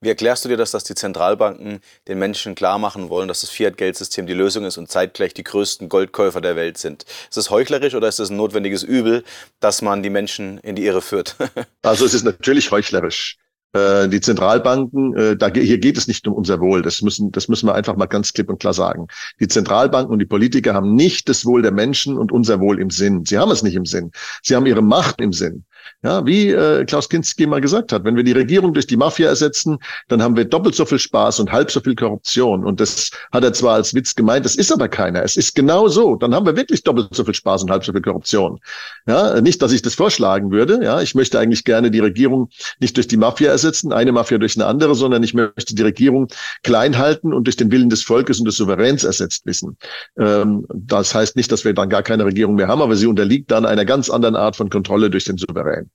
Wie 0.02 0.10
erklärst 0.10 0.46
du 0.46 0.50
dir 0.50 0.58
das, 0.58 0.72
dass 0.72 0.84
die 0.84 0.96
Zentralbanken 0.96 1.82
den 2.08 2.20
Menschen 2.20 2.56
klar 2.56 2.78
machen 2.78 3.10
wollen, 3.10 3.28
dass 3.28 3.42
das 3.42 3.50
Fiat-Geldsystem 3.50 4.28
die 4.28 4.34
Lösung 4.34 4.66
ist 4.66 4.78
und 4.78 4.90
zeitgleich 4.90 5.34
die 5.34 5.44
größten 5.44 5.90
Goldkäufer 5.90 6.42
der 6.42 6.56
Welt 6.56 6.78
sind? 6.78 7.04
Ist 7.04 7.38
das 7.38 7.50
heuchlerisch 7.50 7.96
oder 7.96 8.08
ist 8.08 8.20
das 8.20 8.30
ein 8.30 8.38
notwendiges 8.38 8.84
Übel, 8.84 9.24
dass 9.60 9.82
man 9.82 10.04
die 10.04 10.10
Menschen 10.10 10.58
in 10.60 10.76
die 10.76 10.86
Irre 10.86 11.02
führt? 11.02 11.36
also 11.82 12.06
es 12.06 12.14
ist 12.14 12.24
natürlich 12.24 12.72
heuchlerisch. 12.72 13.38
Äh, 13.72 14.10
die 14.10 14.20
Zentralbanken, 14.20 15.16
äh, 15.16 15.38
da, 15.38 15.52
hier 15.54 15.78
geht 15.78 15.98
es 15.98 16.08
nicht 16.08 16.28
um 16.28 16.34
unser 16.34 16.60
Wohl. 16.60 16.82
Das 16.82 17.02
müssen, 17.04 17.32
das 17.32 17.48
müssen 17.48 17.68
wir 17.68 17.76
einfach 17.76 17.96
mal 17.96 18.08
ganz 18.08 18.34
klipp 18.34 18.50
und 18.50 18.60
klar 18.60 18.74
sagen. 18.74 19.08
Die 19.40 19.48
Zentralbanken 19.48 20.12
und 20.12 20.20
die 20.20 20.26
Politiker 20.26 20.74
haben 20.74 20.96
nicht 20.96 21.30
das 21.30 21.46
Wohl 21.46 21.62
der 21.62 21.72
Menschen 21.72 22.18
und 22.18 22.32
unser 22.32 22.60
Wohl 22.60 22.80
im 22.80 22.90
Sinn. 22.90 23.26
Sie 23.26 23.38
haben 23.38 23.52
es 23.52 23.62
nicht 23.62 23.76
im 23.76 23.86
Sinn. 23.86 24.12
Sie 24.42 24.56
haben 24.56 24.66
ihre 24.66 24.82
Macht 24.82 25.22
im 25.22 25.34
Sinn. 25.34 25.66
Ja, 26.02 26.26
wie 26.26 26.50
äh, 26.50 26.86
Klaus 26.86 27.10
Kinski 27.10 27.46
mal 27.46 27.62
gesagt 27.62 27.92
hat, 27.92 28.06
wenn 28.06 28.16
wir 28.16 28.24
die 28.24 28.32
Regierung 28.32 28.74
durch 28.74 28.88
die 28.88 28.96
Mafia 28.96 29.28
ersetzen, 29.28 29.78
dann 30.08 30.22
haben 30.22 30.36
wir 30.38 30.46
doppelt 30.46 30.76
so 30.76 30.86
viel 30.86 31.00
Spaß 31.00 31.40
und 31.40 31.52
halb 31.52 31.72
so 31.72 31.82
viel 31.82 31.96
Korruption. 31.96 32.66
Und 32.66 32.80
das 32.80 33.12
hat 33.32 33.44
er 33.44 33.54
zwar 33.54 33.76
als 33.76 33.94
Witz 33.94 34.16
gemeint, 34.16 34.46
das 34.46 34.56
ist 34.56 34.72
aber 34.72 34.88
keiner. 34.88 35.24
Es 35.24 35.36
ist 35.36 35.56
genau 35.56 35.88
so. 35.90 36.16
Dann 36.16 36.34
haben 36.34 36.46
wir 36.46 36.56
wirklich 36.56 36.84
doppelt 36.84 37.10
so 37.12 37.24
viel 37.24 37.34
Spaß 37.34 37.64
und 37.64 37.72
halb 37.72 37.84
so 37.84 37.92
viel 37.92 38.02
Korruption. 38.02 38.60
Ja, 39.08 39.42
nicht, 39.42 39.62
dass 39.62 39.72
ich 39.72 39.82
das 39.82 39.94
vorschlagen 39.94 40.52
würde. 40.52 40.80
Ja, 40.84 41.02
ich 41.02 41.16
möchte 41.16 41.38
eigentlich 41.38 41.66
gerne 41.66 41.92
die 41.92 42.00
Regierung 42.00 42.50
nicht 42.80 42.96
durch 42.96 43.08
die 43.08 43.18
Mafia 43.18 43.52
ersetzen, 43.60 43.94
eine 43.94 44.12
Mafia 44.12 44.38
durch 44.38 44.56
eine 44.56 44.66
andere, 44.66 44.96
sondern 44.96 45.24
ich 45.24 45.34
möchte 45.34 45.76
die 45.76 45.82
Regierung 45.82 46.28
klein 46.64 46.98
halten 46.98 47.34
und 47.34 47.46
durch 47.46 47.58
den 47.58 47.72
Willen 47.72 47.90
des 47.90 48.04
Volkes 48.04 48.40
und 48.40 48.46
des 48.46 48.56
Souveräns 48.56 49.04
ersetzt 49.04 49.46
wissen. 49.46 49.78
Ähm, 50.18 50.66
das 50.74 51.14
heißt 51.14 51.36
nicht, 51.36 51.52
dass 51.52 51.66
wir 51.66 51.74
dann 51.74 51.90
gar 51.90 52.04
keine 52.04 52.26
Regierung 52.26 52.56
mehr 52.56 52.68
haben, 52.68 52.82
aber 52.82 52.96
sie 52.96 53.08
unterliegt 53.08 53.52
dann 53.52 53.66
einer 53.66 53.86
ganz 53.86 54.10
anderen 54.10 54.36
Art 54.36 54.56
von 54.56 54.70
Kontrolle 54.70 55.10
durch 55.10 55.26
den 55.26 55.38
Souverän. 55.38 55.90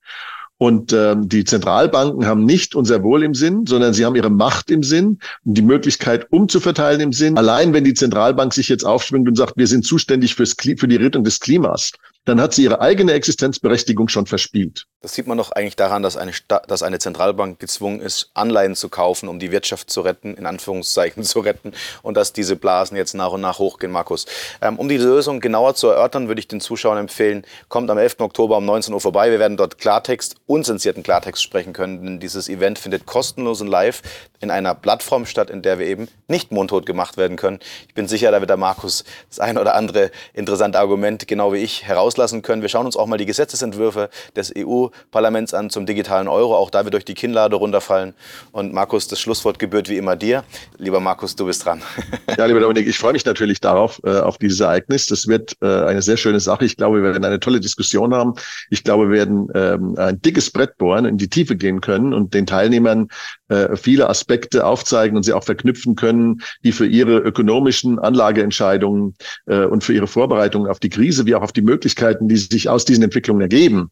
Und 0.56 0.92
ähm, 0.92 1.28
die 1.28 1.44
Zentralbanken 1.44 2.26
haben 2.26 2.44
nicht 2.44 2.76
unser 2.76 3.02
Wohl 3.02 3.24
im 3.24 3.34
Sinn, 3.34 3.66
sondern 3.66 3.92
sie 3.92 4.04
haben 4.04 4.14
ihre 4.14 4.30
Macht 4.30 4.70
im 4.70 4.84
Sinn 4.84 5.18
und 5.44 5.54
die 5.54 5.62
Möglichkeit 5.62 6.28
umzuverteilen 6.30 7.00
im 7.00 7.12
Sinn. 7.12 7.36
Allein 7.36 7.72
wenn 7.72 7.82
die 7.82 7.94
Zentralbank 7.94 8.54
sich 8.54 8.68
jetzt 8.68 8.84
aufschwingt 8.84 9.26
und 9.26 9.36
sagt, 9.36 9.56
wir 9.56 9.66
sind 9.66 9.84
zuständig 9.84 10.36
fürs, 10.36 10.54
für 10.54 10.88
die 10.88 10.96
Rettung 10.96 11.24
des 11.24 11.40
Klimas, 11.40 11.90
dann 12.24 12.40
hat 12.40 12.54
sie 12.54 12.64
ihre 12.64 12.80
eigene 12.80 13.12
Existenzberechtigung 13.12 14.08
schon 14.08 14.26
verspielt. 14.26 14.86
Das 15.02 15.14
sieht 15.14 15.26
man 15.26 15.36
doch 15.36 15.52
eigentlich 15.52 15.76
daran, 15.76 16.02
dass 16.02 16.16
eine, 16.16 16.32
Sta 16.32 16.60
dass 16.66 16.82
eine 16.82 16.98
Zentralbank 16.98 17.58
gezwungen 17.58 18.00
ist, 18.00 18.30
Anleihen 18.32 18.74
zu 18.74 18.88
kaufen, 18.88 19.28
um 19.28 19.38
die 19.38 19.52
Wirtschaft 19.52 19.90
zu 19.90 20.00
retten, 20.00 20.34
in 20.34 20.46
Anführungszeichen 20.46 21.22
zu 21.22 21.40
retten, 21.40 21.72
und 22.02 22.16
dass 22.16 22.32
diese 22.32 22.56
Blasen 22.56 22.96
jetzt 22.96 23.14
nach 23.14 23.32
und 23.32 23.42
nach 23.42 23.58
hochgehen, 23.58 23.92
Markus. 23.92 24.24
Ähm, 24.62 24.78
um 24.78 24.88
die 24.88 24.96
Lösung 24.96 25.40
genauer 25.40 25.74
zu 25.74 25.88
erörtern, 25.88 26.28
würde 26.28 26.38
ich 26.38 26.48
den 26.48 26.62
Zuschauern 26.62 26.96
empfehlen, 26.96 27.44
kommt 27.68 27.90
am 27.90 27.98
11. 27.98 28.20
Oktober 28.20 28.56
um 28.56 28.64
19 28.64 28.94
Uhr 28.94 29.00
vorbei. 29.00 29.30
Wir 29.30 29.38
werden 29.38 29.58
dort 29.58 29.76
Klartext, 29.76 30.36
unzensierten 30.46 31.02
Klartext 31.02 31.42
sprechen 31.42 31.74
können, 31.74 32.02
denn 32.02 32.20
dieses 32.20 32.48
Event 32.48 32.78
findet 32.78 33.04
kostenlos 33.04 33.60
und 33.60 33.68
live 33.68 34.00
in 34.40 34.50
einer 34.50 34.74
Plattform 34.74 35.26
statt, 35.26 35.50
in 35.50 35.62
der 35.62 35.78
wir 35.78 35.86
eben 35.86 36.08
nicht 36.28 36.52
mundtot 36.52 36.86
gemacht 36.86 37.16
werden 37.16 37.36
können. 37.36 37.58
Ich 37.88 37.94
bin 37.94 38.08
sicher, 38.08 38.30
da 38.30 38.40
wird 38.40 38.50
der 38.50 38.56
Markus 38.56 39.04
das 39.28 39.40
ein 39.40 39.58
oder 39.58 39.74
andere 39.74 40.10
interessante 40.32 40.78
Argument, 40.78 41.26
genau 41.28 41.52
wie 41.52 41.58
ich, 41.58 41.86
herauslassen 42.14 42.42
können. 42.42 42.62
Wir 42.62 42.68
schauen 42.68 42.86
uns 42.86 42.96
auch 42.96 43.06
mal 43.06 43.16
die 43.16 43.26
Gesetzesentwürfe 43.26 44.08
des 44.36 44.52
EU-Parlaments 44.56 45.52
an 45.52 45.70
zum 45.70 45.86
digitalen 45.86 46.28
Euro. 46.28 46.56
Auch 46.56 46.70
da 46.70 46.84
wird 46.84 46.94
euch 46.94 47.04
die 47.04 47.14
Kinnlade 47.14 47.56
runterfallen. 47.56 48.14
Und 48.52 48.72
Markus, 48.72 49.08
das 49.08 49.20
Schlusswort 49.20 49.58
gebührt 49.58 49.88
wie 49.88 49.96
immer 49.96 50.16
dir. 50.16 50.44
Lieber 50.78 51.00
Markus, 51.00 51.34
du 51.36 51.46
bist 51.46 51.64
dran. 51.64 51.82
Ja, 52.36 52.46
lieber 52.46 52.60
Dominik, 52.60 52.88
ich 52.88 52.98
freue 52.98 53.12
mich 53.12 53.24
natürlich 53.24 53.60
darauf, 53.60 54.00
äh, 54.02 54.18
auf 54.18 54.38
dieses 54.38 54.58
Ereignis. 54.58 55.06
Das 55.06 55.28
wird 55.28 55.56
äh, 55.62 55.66
eine 55.66 56.02
sehr 56.02 56.16
schöne 56.16 56.40
Sache. 56.40 56.64
Ich 56.64 56.76
glaube, 56.76 56.96
wir 56.96 57.12
werden 57.12 57.24
eine 57.24 57.38
tolle 57.38 57.60
Diskussion 57.60 58.12
haben. 58.12 58.34
Ich 58.70 58.82
glaube, 58.82 59.08
wir 59.08 59.18
werden 59.18 59.48
ähm, 59.54 59.94
ein 59.96 60.20
dickes 60.20 60.50
Brett 60.50 60.76
bohren, 60.76 61.04
in 61.04 61.16
die 61.16 61.28
Tiefe 61.28 61.54
gehen 61.54 61.80
können 61.80 62.12
und 62.12 62.34
den 62.34 62.46
Teilnehmern 62.46 63.08
äh, 63.48 63.76
viele 63.76 64.08
Aspekte 64.08 64.64
aufzeigen 64.66 65.16
und 65.16 65.22
sie 65.22 65.32
auch 65.32 65.44
verknüpfen 65.44 65.96
können, 65.96 66.40
die 66.64 66.72
für 66.72 66.86
ihre 66.86 67.18
ökonomischen 67.18 67.98
Anlageentscheidungen 67.98 69.14
äh, 69.46 69.64
und 69.64 69.84
für 69.84 69.92
ihre 69.92 70.06
Vorbereitungen 70.06 70.70
auf 70.70 70.80
die 70.80 70.88
Krise 70.88 71.26
wie 71.26 71.34
auch 71.34 71.42
auf 71.42 71.52
die 71.52 71.62
Möglichkeiten, 71.62 72.28
die 72.28 72.36
sich 72.36 72.68
aus 72.68 72.84
diesen 72.84 73.04
Entwicklungen 73.04 73.42
ergeben. 73.42 73.90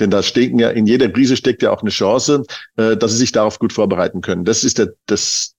Denn 0.00 0.10
da 0.10 0.22
stecken 0.22 0.58
ja 0.58 0.70
in 0.70 0.86
jeder 0.86 1.08
Krise 1.08 1.36
steckt 1.36 1.62
ja 1.62 1.70
auch 1.70 1.82
eine 1.82 1.90
Chance, 1.90 2.44
äh, 2.76 2.96
dass 2.96 3.12
sie 3.12 3.18
sich 3.18 3.32
darauf 3.32 3.58
gut 3.58 3.72
vorbereiten 3.72 4.20
können. 4.20 4.44
Das 4.44 4.64
ist 4.64 4.78
der, 4.78 4.94
das, 5.06 5.54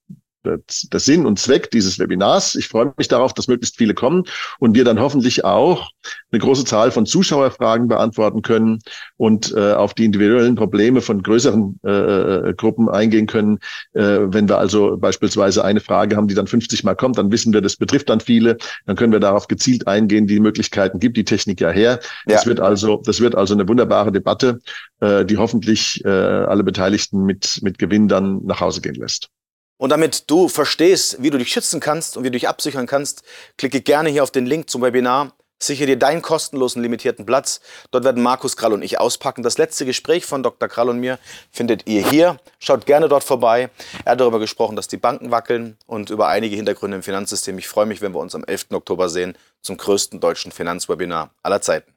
der 0.46 1.00
Sinn 1.00 1.26
und 1.26 1.38
Zweck 1.38 1.70
dieses 1.70 1.98
Webinars. 1.98 2.54
Ich 2.54 2.68
freue 2.68 2.92
mich 2.96 3.08
darauf, 3.08 3.34
dass 3.34 3.48
möglichst 3.48 3.76
viele 3.76 3.94
kommen 3.94 4.24
und 4.58 4.74
wir 4.74 4.84
dann 4.84 5.00
hoffentlich 5.00 5.44
auch 5.44 5.90
eine 6.30 6.40
große 6.40 6.64
Zahl 6.64 6.90
von 6.90 7.06
Zuschauerfragen 7.06 7.88
beantworten 7.88 8.42
können 8.42 8.78
und 9.16 9.52
äh, 9.56 9.72
auf 9.72 9.94
die 9.94 10.04
individuellen 10.04 10.54
Probleme 10.54 11.00
von 11.00 11.22
größeren 11.22 11.80
äh, 11.84 11.90
äh 11.90 12.54
Gruppen 12.54 12.88
eingehen 12.88 13.26
können. 13.26 13.58
Äh, 13.92 14.18
wenn 14.26 14.48
wir 14.48 14.58
also 14.58 14.96
beispielsweise 14.96 15.64
eine 15.64 15.80
Frage 15.80 16.16
haben, 16.16 16.28
die 16.28 16.34
dann 16.34 16.46
50 16.46 16.84
Mal 16.84 16.94
kommt, 16.94 17.18
dann 17.18 17.30
wissen 17.30 17.52
wir, 17.52 17.60
das 17.60 17.76
betrifft 17.76 18.08
dann 18.08 18.20
viele. 18.20 18.56
Dann 18.86 18.96
können 18.96 19.12
wir 19.12 19.20
darauf 19.20 19.48
gezielt 19.48 19.86
eingehen. 19.86 20.26
Die 20.26 20.40
Möglichkeiten 20.40 20.98
gibt 20.98 21.16
die 21.16 21.24
Technik 21.24 21.60
ja 21.60 21.70
her. 21.70 22.00
Ja. 22.26 22.36
Das 22.36 22.46
wird 22.46 22.60
also, 22.60 23.02
das 23.04 23.20
wird 23.20 23.34
also 23.34 23.54
eine 23.54 23.68
wunderbare 23.68 24.12
Debatte, 24.12 24.60
äh, 25.00 25.24
die 25.24 25.36
hoffentlich 25.36 26.04
äh, 26.04 26.08
alle 26.08 26.64
Beteiligten 26.64 27.24
mit, 27.24 27.60
mit 27.62 27.78
Gewinn 27.78 28.08
dann 28.08 28.44
nach 28.44 28.60
Hause 28.60 28.80
gehen 28.80 28.94
lässt. 28.94 29.30
Und 29.78 29.90
damit 29.90 30.30
du 30.30 30.48
verstehst, 30.48 31.22
wie 31.22 31.30
du 31.30 31.38
dich 31.38 31.52
schützen 31.52 31.80
kannst 31.80 32.16
und 32.16 32.24
wie 32.24 32.28
du 32.28 32.38
dich 32.38 32.48
absichern 32.48 32.86
kannst, 32.86 33.22
klicke 33.58 33.80
gerne 33.80 34.08
hier 34.08 34.22
auf 34.22 34.30
den 34.30 34.46
Link 34.46 34.70
zum 34.70 34.82
Webinar. 34.82 35.32
Sichere 35.58 35.86
dir 35.86 35.98
deinen 35.98 36.20
kostenlosen 36.20 36.82
limitierten 36.82 37.24
Platz. 37.24 37.60
Dort 37.90 38.04
werden 38.04 38.22
Markus 38.22 38.58
Krall 38.58 38.74
und 38.74 38.82
ich 38.82 39.00
auspacken. 39.00 39.42
Das 39.42 39.56
letzte 39.56 39.86
Gespräch 39.86 40.26
von 40.26 40.42
Dr. 40.42 40.68
Krall 40.68 40.90
und 40.90 41.00
mir 41.00 41.18
findet 41.50 41.86
ihr 41.86 42.06
hier. 42.06 42.38
Schaut 42.58 42.84
gerne 42.84 43.08
dort 43.08 43.24
vorbei. 43.24 43.70
Er 44.04 44.12
hat 44.12 44.20
darüber 44.20 44.38
gesprochen, 44.38 44.76
dass 44.76 44.86
die 44.86 44.98
Banken 44.98 45.30
wackeln 45.30 45.78
und 45.86 46.10
über 46.10 46.28
einige 46.28 46.56
Hintergründe 46.56 46.98
im 46.98 47.02
Finanzsystem. 47.02 47.56
Ich 47.56 47.68
freue 47.68 47.86
mich, 47.86 48.02
wenn 48.02 48.12
wir 48.12 48.20
uns 48.20 48.34
am 48.34 48.44
11. 48.44 48.66
Oktober 48.72 49.08
sehen 49.08 49.36
zum 49.62 49.78
größten 49.78 50.20
deutschen 50.20 50.52
Finanzwebinar 50.52 51.30
aller 51.42 51.62
Zeiten. 51.62 51.96